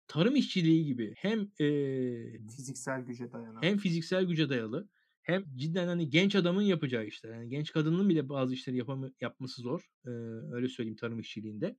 tarım 0.08 0.36
işçiliği 0.36 0.84
gibi 0.84 1.14
hem 1.16 1.40
e, 1.60 1.66
fiziksel 2.56 3.02
güce 3.02 3.32
dayalı 3.32 3.58
hem 3.62 3.78
fiziksel 3.78 4.24
güce 4.24 4.48
dayalı 4.48 4.88
hem 5.22 5.44
cidden 5.56 5.88
hani 5.88 6.10
genç 6.10 6.36
adamın 6.36 6.62
yapacağı 6.62 7.06
işler. 7.06 7.34
Yani 7.34 7.48
genç 7.48 7.72
kadının 7.72 8.08
bile 8.08 8.28
bazı 8.28 8.54
işleri 8.54 8.76
yapamı, 8.76 9.12
yapması 9.20 9.62
zor. 9.62 9.90
E, 10.06 10.10
öyle 10.54 10.68
söyleyeyim 10.68 10.96
tarım 10.96 11.20
işçiliğinde. 11.20 11.76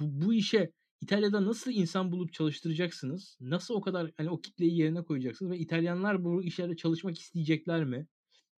Bu, 0.00 0.26
bu 0.26 0.34
işe 0.34 0.72
İtalya'da 1.00 1.44
nasıl 1.44 1.70
insan 1.70 2.12
bulup 2.12 2.32
çalıştıracaksınız? 2.32 3.38
Nasıl 3.40 3.74
o 3.74 3.80
kadar 3.80 4.10
hani 4.16 4.30
o 4.30 4.40
kitleyi 4.40 4.78
yerine 4.78 5.02
koyacaksınız 5.02 5.52
ve 5.52 5.58
İtalyanlar 5.58 6.24
bu 6.24 6.42
işlerde 6.42 6.76
çalışmak 6.76 7.18
isteyecekler 7.18 7.84
mi? 7.84 8.06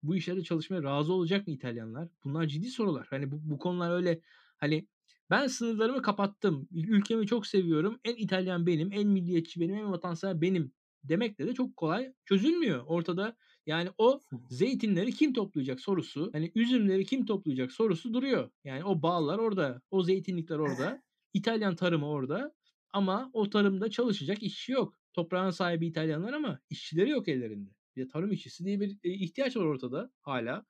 Bu 0.03 0.15
işlerde 0.15 0.43
çalışmaya 0.43 0.83
razı 0.83 1.13
olacak 1.13 1.47
mı 1.47 1.53
İtalyanlar? 1.53 2.09
Bunlar 2.23 2.47
ciddi 2.47 2.67
sorular. 2.67 3.07
Hani 3.09 3.31
bu, 3.31 3.39
bu 3.43 3.57
konular 3.57 3.91
öyle 3.91 4.21
hani 4.57 4.87
ben 5.29 5.47
sınırlarımı 5.47 6.01
kapattım. 6.01 6.67
Ülkemi 6.71 7.27
çok 7.27 7.47
seviyorum. 7.47 7.99
En 8.03 8.15
İtalyan 8.15 8.67
benim, 8.67 8.91
en 8.91 9.07
milliyetçi 9.07 9.59
benim, 9.59 9.75
en 9.75 9.91
vatansever 9.91 10.41
benim 10.41 10.71
demekle 11.03 11.47
de 11.47 11.53
çok 11.53 11.77
kolay 11.77 12.13
çözülmüyor. 12.25 12.83
Ortada 12.87 13.37
yani 13.65 13.89
o 13.97 14.19
zeytinleri 14.49 15.11
kim 15.11 15.33
toplayacak 15.33 15.79
sorusu, 15.79 16.29
hani 16.33 16.51
üzümleri 16.55 17.05
kim 17.05 17.25
toplayacak 17.25 17.71
sorusu 17.71 18.13
duruyor. 18.13 18.49
Yani 18.63 18.83
o 18.83 19.01
bağlar 19.01 19.37
orada, 19.37 19.81
o 19.91 20.03
zeytinlikler 20.03 20.57
orada. 20.57 21.01
İtalyan 21.33 21.75
tarımı 21.75 22.09
orada 22.09 22.53
ama 22.93 23.29
o 23.33 23.49
tarımda 23.49 23.89
çalışacak 23.89 24.43
işçi 24.43 24.71
yok. 24.71 24.97
Toprağın 25.13 25.49
sahibi 25.49 25.87
İtalyanlar 25.87 26.33
ama 26.33 26.59
işçileri 26.69 27.09
yok 27.09 27.27
ellerinde. 27.27 27.69
Bir 27.95 28.09
tarım 28.09 28.31
işçisi 28.31 28.65
diye 28.65 28.79
bir 28.79 28.97
e, 29.03 29.09
ihtiyaç 29.09 29.57
var 29.57 29.63
ortada 29.63 30.11
hala. 30.21 30.65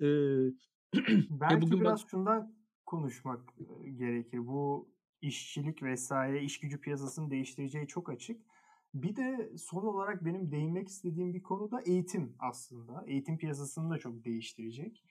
Ee, 0.00 0.06
Belki 1.30 1.60
bugün 1.62 1.80
biraz 1.80 2.02
bak... 2.02 2.10
şundan 2.10 2.54
konuşmak 2.92 3.54
gerekir. 3.96 4.46
Bu 4.46 4.88
işçilik 5.20 5.82
vesaire 5.82 6.42
iş 6.42 6.60
gücü 6.60 6.80
piyasasını 6.80 7.30
değiştireceği 7.30 7.86
çok 7.86 8.10
açık. 8.10 8.42
Bir 8.94 9.16
de 9.16 9.50
son 9.58 9.82
olarak 9.82 10.24
benim 10.24 10.50
değinmek 10.52 10.88
istediğim 10.88 11.34
bir 11.34 11.42
konu 11.42 11.70
da 11.70 11.82
eğitim 11.86 12.34
aslında. 12.38 13.04
Eğitim 13.06 13.38
piyasasını 13.38 13.90
da 13.90 13.98
çok 13.98 14.24
değiştirecek. 14.24 15.04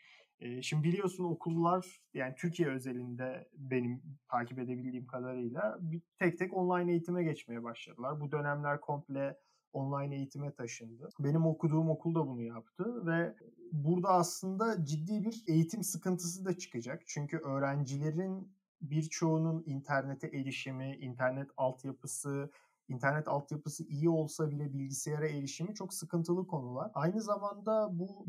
Şimdi 0.62 0.84
biliyorsun 0.84 1.24
okullar 1.24 2.02
yani 2.14 2.36
Türkiye 2.38 2.70
özelinde 2.70 3.50
benim 3.58 4.02
takip 4.28 4.60
edebildiğim 4.60 5.08
kadarıyla 5.08 5.80
tek 6.20 6.38
tek 6.38 6.54
online 6.54 6.92
eğitime 6.92 7.24
geçmeye 7.24 7.64
başladılar. 7.64 8.22
Bu 8.22 8.32
dönemler 8.32 8.82
komple 8.82 9.38
online 9.74 10.16
eğitime 10.16 10.54
taşındı. 10.54 11.10
Benim 11.20 11.46
okuduğum 11.46 11.90
okul 11.90 12.16
da 12.16 12.28
bunu 12.28 12.42
yaptı 12.42 13.06
ve 13.06 13.36
burada 13.72 14.10
aslında 14.10 14.86
ciddi 14.86 15.24
bir 15.24 15.44
eğitim 15.48 15.84
sıkıntısı 15.84 16.46
da 16.46 16.58
çıkacak. 16.58 17.04
Çünkü 17.06 17.38
öğrencilerin 17.38 18.52
birçoğunun 18.82 19.64
internete 19.66 20.28
erişimi, 20.28 20.96
internet 20.96 21.48
altyapısı, 21.58 22.50
internet 22.92 23.28
altyapısı 23.28 23.84
iyi 23.84 24.10
olsa 24.10 24.52
bile 24.52 24.74
bilgisayara 24.74 25.28
erişimi 25.28 25.74
çok 25.74 25.94
sıkıntılı 25.94 26.48
konular. 26.48 26.92
Aynı 26.94 27.22
zamanda 27.22 27.90
bu 27.92 28.26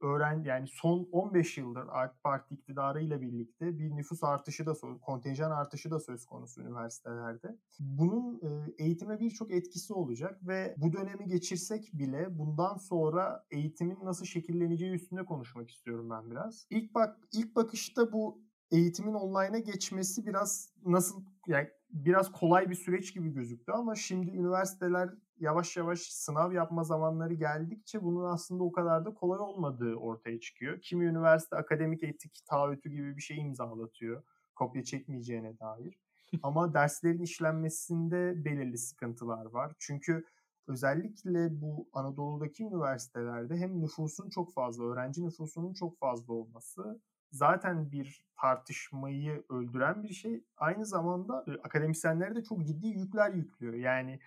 öğren 0.00 0.44
yani 0.44 0.66
son 0.66 1.08
15 1.12 1.58
yıldır 1.58 1.84
AK 1.88 2.22
Parti 2.22 2.54
iktidarıyla 2.54 3.20
birlikte 3.20 3.78
bir 3.78 3.96
nüfus 3.96 4.24
artışı 4.24 4.66
da 4.66 4.74
kontenjan 5.02 5.50
artışı 5.50 5.90
da 5.90 6.00
söz 6.00 6.26
konusu 6.26 6.62
üniversitelerde. 6.62 7.58
Bunun 7.78 8.40
eğitime 8.78 9.20
birçok 9.20 9.50
etkisi 9.50 9.92
olacak 9.92 10.40
ve 10.42 10.74
bu 10.78 10.92
dönemi 10.92 11.26
geçirsek 11.26 11.90
bile 11.92 12.38
bundan 12.38 12.76
sonra 12.76 13.44
eğitimin 13.50 13.98
nasıl 14.04 14.24
şekilleneceği 14.24 14.92
üstünde 14.92 15.24
konuşmak 15.24 15.70
istiyorum 15.70 16.10
ben 16.10 16.30
biraz. 16.30 16.66
İlk 16.70 16.94
bak 16.94 17.18
ilk 17.32 17.56
bakışta 17.56 18.12
bu 18.12 18.44
eğitimin 18.70 19.14
online'a 19.14 19.58
geçmesi 19.58 20.26
biraz 20.26 20.72
nasıl 20.84 21.24
yani 21.46 21.68
biraz 21.94 22.32
kolay 22.32 22.70
bir 22.70 22.74
süreç 22.74 23.14
gibi 23.14 23.30
gözüktü 23.30 23.72
ama 23.72 23.94
şimdi 23.94 24.30
üniversiteler 24.30 25.10
yavaş 25.40 25.76
yavaş 25.76 26.00
sınav 26.00 26.52
yapma 26.52 26.84
zamanları 26.84 27.34
geldikçe 27.34 28.02
bunun 28.02 28.24
aslında 28.24 28.64
o 28.64 28.72
kadar 28.72 29.04
da 29.04 29.14
kolay 29.14 29.38
olmadığı 29.38 29.94
ortaya 29.94 30.40
çıkıyor. 30.40 30.80
Kimi 30.80 31.04
üniversite 31.04 31.56
akademik 31.56 32.02
etik 32.02 32.40
taahhütü 32.46 32.90
gibi 32.90 33.16
bir 33.16 33.22
şey 33.22 33.38
imzalatıyor 33.38 34.22
kopya 34.54 34.84
çekmeyeceğine 34.84 35.58
dair. 35.58 35.98
Ama 36.42 36.74
derslerin 36.74 37.22
işlenmesinde 37.22 38.44
belirli 38.44 38.78
sıkıntılar 38.78 39.44
var. 39.44 39.72
Çünkü 39.78 40.24
özellikle 40.66 41.60
bu 41.60 41.88
Anadolu'daki 41.92 42.64
üniversitelerde 42.64 43.56
hem 43.56 43.80
nüfusun 43.80 44.28
çok 44.30 44.52
fazla, 44.54 44.84
öğrenci 44.84 45.24
nüfusunun 45.24 45.74
çok 45.74 45.98
fazla 45.98 46.32
olması 46.32 47.00
zaten 47.34 47.92
bir 47.92 48.24
tartışmayı 48.40 49.44
öldüren 49.48 50.02
bir 50.02 50.12
şey. 50.12 50.44
Aynı 50.56 50.86
zamanda 50.86 51.44
akademisyenlere 51.64 52.34
de 52.34 52.44
çok 52.44 52.66
ciddi 52.66 52.86
yükler 52.86 53.32
yüklüyor. 53.32 53.74
Yani 53.74 54.20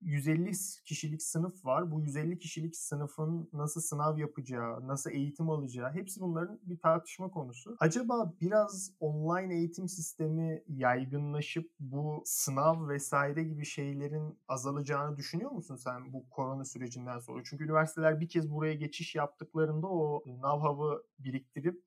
150 0.00 0.52
kişilik 0.84 1.22
sınıf 1.22 1.64
var. 1.64 1.90
Bu 1.90 2.00
150 2.00 2.38
kişilik 2.38 2.76
sınıfın 2.76 3.50
nasıl 3.52 3.80
sınav 3.80 4.18
yapacağı, 4.18 4.88
nasıl 4.88 5.10
eğitim 5.10 5.50
alacağı 5.50 5.92
hepsi 5.92 6.20
bunların 6.20 6.60
bir 6.62 6.78
tartışma 6.78 7.30
konusu. 7.30 7.76
Acaba 7.80 8.34
biraz 8.40 8.92
online 9.00 9.54
eğitim 9.54 9.88
sistemi 9.88 10.62
yaygınlaşıp 10.68 11.70
bu 11.80 12.22
sınav 12.24 12.88
vesaire 12.88 13.44
gibi 13.44 13.64
şeylerin 13.64 14.38
azalacağını 14.48 15.16
düşünüyor 15.16 15.50
musun 15.50 15.76
sen 15.76 16.12
bu 16.12 16.30
korona 16.30 16.64
sürecinden 16.64 17.18
sonra? 17.18 17.42
Çünkü 17.44 17.64
üniversiteler 17.64 18.20
bir 18.20 18.28
kez 18.28 18.50
buraya 18.50 18.74
geçiş 18.74 19.14
yaptıklarında 19.14 19.86
o 19.86 20.22
know-how'ı 20.26 21.02
biriktirip 21.18 21.86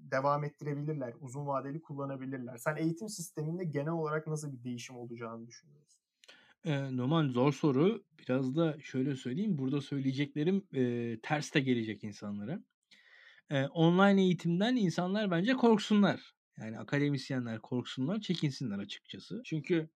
devam 0.00 0.44
ettirebilirler. 0.44 1.14
Uzun 1.20 1.46
vadeli 1.46 1.82
kullanabilirler. 1.82 2.56
Sen 2.56 2.76
eğitim 2.76 3.08
sisteminde 3.08 3.64
genel 3.64 3.92
olarak 3.92 4.26
nasıl 4.26 4.52
bir 4.52 4.64
değişim 4.64 4.96
olacağını 4.96 5.46
düşünüyorsun? 5.46 6.00
Eee, 6.64 6.96
Numan 6.96 7.28
zor 7.28 7.52
soru. 7.52 8.04
Biraz 8.18 8.56
da 8.56 8.76
şöyle 8.80 9.16
söyleyeyim, 9.16 9.58
burada 9.58 9.80
söyleyeceklerim, 9.80 10.66
eee, 10.72 11.20
ters 11.22 11.54
de 11.54 11.60
gelecek 11.60 12.04
insanlara. 12.04 12.60
Eee, 13.50 13.66
online 13.68 14.22
eğitimden 14.22 14.76
insanlar 14.76 15.32
bence 15.32 15.54
korksunlar. 15.54 16.34
Yani 16.58 16.78
akademisyenler 16.78 17.60
korksunlar, 17.62 18.20
çekinsinler 18.20 18.78
açıkçası. 18.78 19.42
Çünkü 19.46 19.90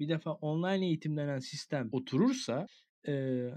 bir 0.00 0.08
defa 0.08 0.32
online 0.32 0.86
eğitim 0.86 1.16
denen 1.16 1.38
sistem 1.38 1.88
oturursa, 1.92 2.66
eee, 3.08 3.54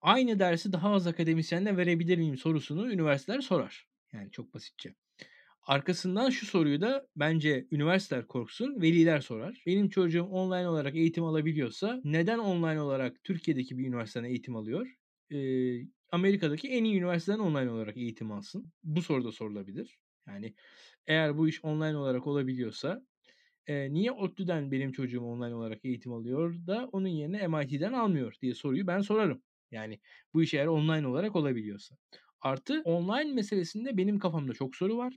aynı 0.00 0.38
dersi 0.38 0.72
daha 0.72 0.90
az 0.92 1.06
akademisyenle 1.06 1.76
verebilir 1.76 2.18
miyim 2.18 2.36
sorusunu 2.38 2.92
üniversiteler 2.92 3.40
sorar. 3.40 3.86
Yani 4.12 4.30
çok 4.32 4.54
basitçe. 4.54 4.94
Arkasından 5.66 6.30
şu 6.30 6.46
soruyu 6.46 6.80
da 6.80 7.06
bence 7.16 7.66
üniversiteler 7.70 8.26
korksun, 8.26 8.82
veliler 8.82 9.20
sorar. 9.20 9.62
Benim 9.66 9.88
çocuğum 9.88 10.22
online 10.24 10.68
olarak 10.68 10.94
eğitim 10.96 11.24
alabiliyorsa 11.24 12.00
neden 12.04 12.38
online 12.38 12.80
olarak 12.80 13.24
Türkiye'deki 13.24 13.78
bir 13.78 13.86
üniversiteden 13.88 14.24
eğitim 14.24 14.56
alıyor? 14.56 14.94
Eee, 15.30 15.88
Amerika'daki 16.12 16.68
en 16.68 16.84
iyi 16.84 16.96
üniversiteden 16.98 17.38
online 17.38 17.70
olarak 17.70 17.96
eğitim 17.96 18.32
alsın. 18.32 18.72
Bu 18.82 19.02
soru 19.02 19.24
da 19.24 19.32
sorulabilir. 19.32 19.98
Yani 20.26 20.54
eğer 21.06 21.38
bu 21.38 21.48
iş 21.48 21.64
online 21.64 21.96
olarak 21.96 22.26
olabiliyorsa 22.26 23.02
eee, 23.68 23.92
niye 23.92 24.12
ODTÜ'den 24.12 24.70
benim 24.72 24.92
çocuğum 24.92 25.22
online 25.24 25.54
olarak 25.54 25.84
eğitim 25.84 26.12
alıyor 26.12 26.54
da 26.66 26.88
onun 26.92 27.08
yerine 27.08 27.48
MIT'den 27.48 27.92
almıyor 27.92 28.34
diye 28.42 28.54
soruyu 28.54 28.86
ben 28.86 29.00
sorarım. 29.00 29.42
Yani 29.70 30.00
bu 30.34 30.42
iş 30.42 30.54
eğer 30.54 30.66
online 30.66 31.06
olarak 31.06 31.36
olabiliyorsa. 31.36 31.96
Artı 32.40 32.82
online 32.84 33.32
meselesinde 33.32 33.96
benim 33.96 34.18
kafamda 34.18 34.52
çok 34.54 34.76
soru 34.76 34.96
var. 34.96 35.14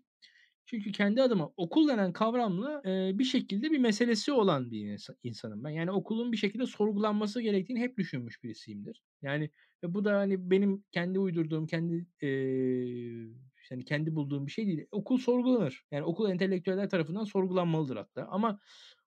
Çünkü 0.67 0.93
kendi 0.93 1.21
adıma 1.23 1.51
okul 1.58 1.88
denen 1.89 2.13
kavramla 2.13 2.84
eee, 2.86 3.12
bir 3.15 3.23
şekilde 3.23 3.71
bir 3.71 3.80
meselesi 3.80 4.32
olan 4.34 4.71
bir 4.71 4.80
insa 4.93 5.15
insanım 5.23 5.63
ben. 5.65 5.69
Yani 5.71 5.91
okulun 5.91 6.32
bir 6.32 6.38
şekilde 6.38 6.65
sorgulanması 6.65 7.41
gerektiğini 7.41 7.80
hep 7.82 7.97
düşünmüş 7.97 8.43
birisiyimdir. 8.43 9.03
Yani 9.21 9.51
e, 9.84 9.93
bu 9.93 10.06
da 10.06 10.17
hani 10.17 10.51
benim 10.51 10.86
kendi 10.91 11.19
uydurduğum, 11.19 11.67
kendi 11.67 12.08
eee, 12.21 13.27
hani 13.69 13.86
kendi 13.86 14.15
bulduğum 14.15 14.47
bir 14.47 14.51
şey 14.51 14.67
değil. 14.67 14.88
Okul 14.91 15.17
sorgulanır. 15.17 15.84
Yani 15.91 16.03
okul 16.03 16.30
entelektüeller 16.32 16.89
tarafından 16.89 17.23
sorgulanmalıdır 17.23 17.95
hatta. 17.97 18.27
Ama 18.32 18.60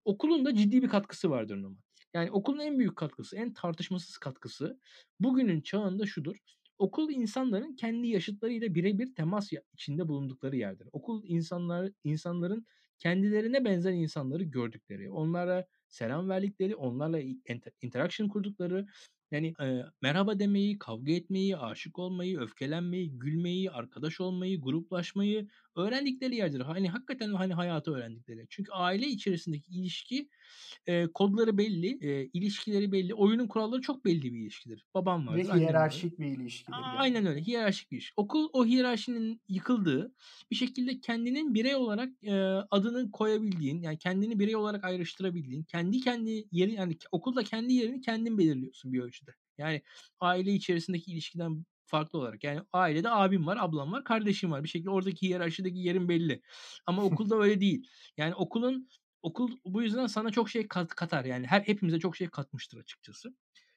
okulun 0.05 0.45
da 0.45 0.55
ciddi 0.55 0.83
bir 0.83 0.89
katkısı 0.89 1.31
vardır 1.31 1.57
Numan. 1.63 1.79
Yani 2.15 2.31
okulun 2.31 2.59
en 2.61 2.79
büyük 2.79 2.97
katkısı, 2.97 3.37
en 3.37 3.53
tartışmasız 3.55 4.19
katkısı 4.19 4.81
bugünün 5.21 5.61
çağında 5.61 6.07
şudur. 6.07 6.37
Okul 6.81 7.11
insanların 7.13 7.77
kendi 7.77 8.09
yaşıtlarıyla 8.09 8.75
birebir 8.75 9.15
temas 9.15 9.51
içinde 9.75 10.09
bulundukları 10.09 10.57
yerdir. 10.57 10.89
Okul 10.93 11.23
insanlar 11.27 11.93
insanların 12.05 12.67
kendilerine 12.99 13.65
benzer 13.65 13.93
insanları 13.93 14.45
gördükleri, 14.45 15.11
onlara 15.11 15.67
selam 15.89 16.29
verdikleri, 16.29 16.77
onlarla 16.77 17.21
inter 17.21 17.73
interaction 17.83 18.29
kurdukları, 18.29 18.87
yani, 19.31 19.55
eee, 19.61 19.87
merhaba 20.03 20.39
demeyi, 20.39 20.79
kavga 20.79 21.13
etmeyi, 21.13 21.57
aşık 21.57 21.99
olmayı, 21.99 22.41
öfkelenmeyi, 22.41 23.19
gülmeyi, 23.19 23.71
arkadaş 23.71 24.21
olmayı, 24.21 24.61
gruplaşmayı 24.61 25.49
öğrendikleri 25.77 26.37
yerdir. 26.37 26.61
Hani 26.61 26.89
hakikaten 26.91 27.35
hani 27.35 27.55
hayatı 27.55 27.93
öğrendikleri. 27.95 28.47
Çünkü 28.51 28.73
aile 28.73 29.07
içerisindeki 29.07 29.73
ilişki, 29.73 30.29
eee, 30.89 31.09
kodları 31.15 31.59
belli, 31.59 31.87
eee, 31.99 32.31
ilişkileri 32.33 32.93
belli. 32.93 33.15
Oyunun 33.15 33.49
kuralları 33.49 33.81
çok 33.81 34.05
belli 34.05 34.35
bir 34.35 34.41
ilişkidir. 34.41 34.85
Babam 34.95 35.29
Ve 35.29 35.43
annem 35.49 35.49
vardır. 35.49 35.79
hiyerarşik 35.79 36.19
bir 36.19 36.27
ilişkidir 36.27 36.87
yani. 36.93 37.03
Aynen 37.03 37.27
öyle. 37.27 37.41
Hiyerarşik 37.41 37.91
bir 37.91 37.97
ilişki. 37.97 38.13
Okul 38.17 38.49
o 38.53 38.67
hiyerarşinin 38.67 39.43
yıkıldığı, 39.49 40.15
bir 40.51 40.57
şekilde 40.57 41.01
kendinin 41.01 41.55
birey 41.55 41.75
olarak, 41.75 42.11
eee, 42.23 42.63
adını 42.71 43.11
koyabildiğin, 43.13 43.83
yani 43.83 43.99
kendini 43.99 44.39
birey 44.39 44.57
olarak 44.57 44.85
ayrıştırabildiğin, 44.85 45.65
kendi 45.65 46.01
kendi 46.01 46.45
yeri 46.53 46.73
yani 46.75 46.97
okulda 47.13 47.45
kendi 47.45 47.73
yerini 47.75 48.01
kendin 48.01 48.39
belirliyorsun 48.39 48.93
bir 48.93 49.01
ölçüde. 49.01 49.31
Yani 49.59 49.83
aile 50.21 50.53
içerisindeki 50.55 51.13
ilişkiden 51.13 51.65
farklı 51.91 52.19
olarak. 52.19 52.45
Yani 52.45 52.61
ailede 52.73 53.11
abim 53.11 53.47
var, 53.47 53.59
ablam 53.61 53.93
var, 53.93 54.05
kardeşim 54.05 54.51
var. 54.53 54.65
Bir 54.65 54.69
şekilde 54.69 54.91
oradaki 54.91 55.29
hiyerarşideki 55.29 55.79
yerin 55.79 56.09
belli. 56.09 56.43
Ama 56.87 57.05
okulda 57.05 57.37
öyle 57.39 57.61
değil. 57.61 57.87
Yani 58.17 58.35
okulun 58.35 58.89
okul 59.23 59.51
bu 59.65 59.83
yüzden 59.83 60.07
sana 60.07 60.31
çok 60.31 60.51
şey 60.51 60.69
kat 60.69 60.89
katar. 60.95 61.25
Yani 61.25 61.47
her 61.47 61.61
hepimize 61.61 61.99
çok 62.01 62.17
şey 62.17 62.29
katmıştır 62.29 62.79
açıkçası. 62.79 63.35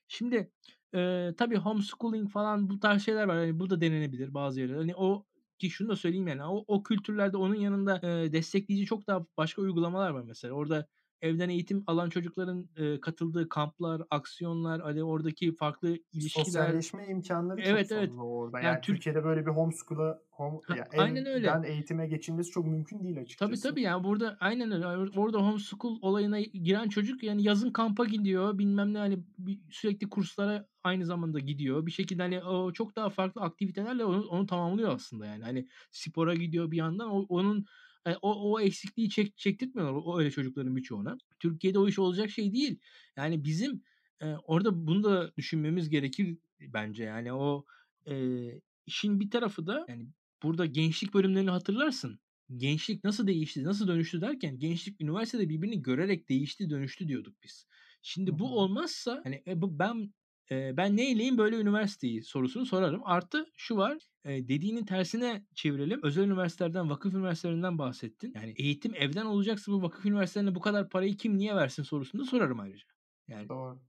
Şimdi, 0.08 0.52
eee, 0.93 1.34
tabii 1.38 1.58
homeschooling 1.58 2.30
falan 2.32 2.69
bu 2.69 2.80
tarz 2.80 3.06
şeyler 3.06 3.23
var. 3.26 3.38
Hani 3.38 3.60
bu 3.60 3.69
da 3.69 3.82
denenebilir 3.82 4.34
bazı 4.34 4.60
yerlerde. 4.62 4.80
Hani 4.80 4.95
o 4.95 5.26
ki 5.60 5.69
şunu 5.69 5.89
da 5.89 5.95
söyleyeyim 5.95 6.28
yani 6.28 6.43
o 6.43 6.63
o 6.67 6.84
kültürlerde 6.84 7.38
onun 7.38 7.56
yanında, 7.56 7.99
eee, 8.04 8.34
destekleyici 8.34 8.86
çok 8.86 9.08
daha 9.08 9.26
başka 9.38 9.62
uygulamalar 9.62 10.10
var 10.10 10.23
mesela. 10.23 10.54
Orada 10.54 10.88
evden 11.23 11.49
eğitim 11.49 11.83
alan 11.88 12.09
çocukların, 12.09 12.69
eee, 12.77 13.01
katıldığı 13.01 13.49
kamplar, 13.49 14.01
aksiyonlar, 14.12 14.81
hani 14.81 15.03
oradaki 15.03 15.55
farklı 15.55 15.97
ilişkiler 16.13 16.75
Sosyalleşme 16.75 17.07
imkânları 17.07 17.63
çok 17.63 17.81
Evet, 17.81 17.91
evet. 17.91 18.13
fazla 18.13 18.21
orada. 18.23 18.62
Yani 18.62 18.62
Yani 18.62 18.81
Türk 18.81 19.01
Türkiye'de 19.01 19.23
böyle 19.23 19.45
bir 19.45 19.51
homeschool'a 19.51 20.21
home 20.31 20.62
Ha, 20.67 20.83
aynen 20.95 21.25
öyle. 21.25 21.63
eğitime 21.65 22.07
geçilmesi 22.07 22.51
çok 22.51 22.65
mümkün 22.67 23.03
değil 23.03 23.21
Tabii 23.38 23.59
açıkçası. 23.59 23.59
tabii 23.59 23.81
yani 23.81 24.03
burada 24.03 24.38
aynen 24.39 24.71
öyle. 24.71 24.88
Or 24.88 25.07
orada 25.15 25.38
homeschool 25.47 25.97
olayına 26.01 26.39
giren 26.41 26.89
çocuk 26.89 27.23
yani 27.23 27.43
yazın 27.43 27.71
kampa 27.71 28.05
gidiyor, 28.05 28.57
bilmem 28.57 28.93
ne 28.93 28.97
hani 28.97 29.23
sürekli 29.71 30.09
kurslara 30.09 30.67
aynı 30.83 31.05
zamanda 31.05 31.39
gidiyor. 31.39 31.86
Bir 31.86 31.91
şekilde 31.91 32.21
hani 32.21 32.43
o 32.43 32.73
çok 32.73 32.95
daha 32.95 33.09
farklı 33.09 33.41
aktivitelerle 33.41 34.05
onu 34.05 34.27
onu 34.27 34.45
tamamlıyor 34.45 34.95
aslında 34.95 35.25
yani. 35.25 35.43
Hani 35.43 35.67
spora 35.91 36.36
gidiyor 36.36 36.71
bir 36.71 36.77
yandan. 36.77 37.09
O 37.09 37.19
onun, 37.29 37.65
eee, 38.08 38.18
o 38.22 38.52
o 38.54 38.60
eksikliği 38.62 39.10
çek 39.10 39.38
çektirtmiyorlar 39.38 40.02
o 40.06 40.20
öyle 40.20 40.32
çocukların 40.32 40.76
birçoğuna. 40.76 41.18
Türkiye'de 41.39 41.80
o 41.80 41.88
iş 41.88 42.00
olacak 42.00 42.30
şey 42.30 42.54
değil. 42.54 42.80
Yani 43.18 43.44
bizim, 43.44 43.84
eee, 44.22 44.36
orada 44.44 44.88
bunu 44.88 45.04
da 45.04 45.34
düşünmemiz 45.38 45.89
gerekir 45.89 46.38
bence. 46.60 47.04
Yani 47.04 47.34
o, 47.34 47.66
eee, 48.08 48.62
işin 48.86 49.20
bir 49.20 49.32
tarafı 49.32 49.68
da 49.68 49.86
yani 49.89 50.08
burada 50.44 50.66
gençlik 50.66 51.13
bölümlerini 51.13 51.50
hatırlarsın. 51.50 52.20
Gençlik 52.58 53.04
nasıl 53.04 53.28
değişti, 53.28 53.63
nasıl 53.63 53.88
dönüştü 53.88 54.22
derken 54.22 54.60
gençlik 54.60 55.02
üniversitede 55.02 55.50
birbirini 55.50 55.82
görerek 55.82 56.30
değişti, 56.30 56.70
dönüştü 56.70 57.08
diyorduk 57.08 57.36
biz. 57.44 57.68
Şimdi 58.02 58.39
bu 58.39 58.60
olmazsa 58.60 59.22
hani, 59.24 59.44
e, 59.48 59.62
bu 59.62 59.80
ben, 59.80 60.13
eee, 60.51 60.73
ben 60.77 60.97
neyleyim 60.97 61.38
böyle 61.38 61.56
üniversiteyi 61.58 62.23
sorusunu 62.23 62.65
sorarım. 62.65 63.01
Artı 63.06 63.45
şu 63.58 63.77
var, 63.77 63.97
eee, 64.25 64.47
dediğinin 64.47 64.86
tersine 64.86 65.45
çevirelim. 65.56 65.99
Özel 66.03 66.23
üniversitelerden, 66.23 66.89
vakıf 66.89 67.13
üniversitelerinden 67.13 67.77
bahsettin. 67.77 68.34
Yani 68.36 68.53
eğitim 68.58 68.95
evden 68.95 69.25
olacaksa 69.25 69.71
bu 69.71 69.82
vakıf 69.82 70.06
üniversitelerine 70.06 70.56
bu 70.56 70.60
kadar 70.62 70.89
parayı 70.89 71.17
kim 71.17 71.38
niye 71.38 71.56
versin 71.56 71.84
sorusunu 71.84 72.21
da 72.21 72.25
sorarım 72.25 72.60
ayrıca. 72.60 72.86
Yani 73.27 73.49
Doğru. 73.49 73.79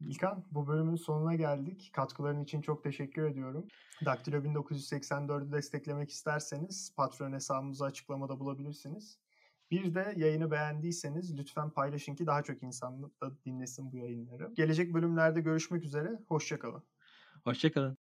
İlkan, 0.00 0.46
bu 0.50 0.68
bölümün 0.68 0.96
sonuna 0.96 1.34
geldik. 1.34 1.90
Katkıların 1.94 2.44
için 2.44 2.60
çok 2.62 2.84
teşekkür 2.84 3.24
ediyorum. 3.24 3.70
Daktilo 4.04 4.44
1984'ü 4.44 5.52
desteklemek 5.52 6.10
isterseniz 6.10 6.94
Patreon 6.96 7.32
hesabımızı 7.32 7.84
açıklamada 7.84 8.40
bulabilirsiniz. 8.40 9.20
Bir 9.70 9.94
de 9.94 10.14
yayını 10.16 10.50
beğendiyseniz 10.50 11.38
lütfen 11.38 11.70
paylaşın 11.70 12.14
ki 12.14 12.26
daha 12.26 12.42
çok 12.42 12.62
insan 12.62 13.02
da 13.02 13.44
dinlesin 13.44 13.92
bu 13.92 13.96
yayınları. 13.96 14.50
Gelecek 14.54 14.94
bölümlerde 14.94 15.40
görüşmek 15.40 15.84
üzere. 15.84 16.18
Hoşça 16.28 16.58
kalın. 16.58 16.82
Hoşça 17.44 17.72
kalın. 17.72 17.96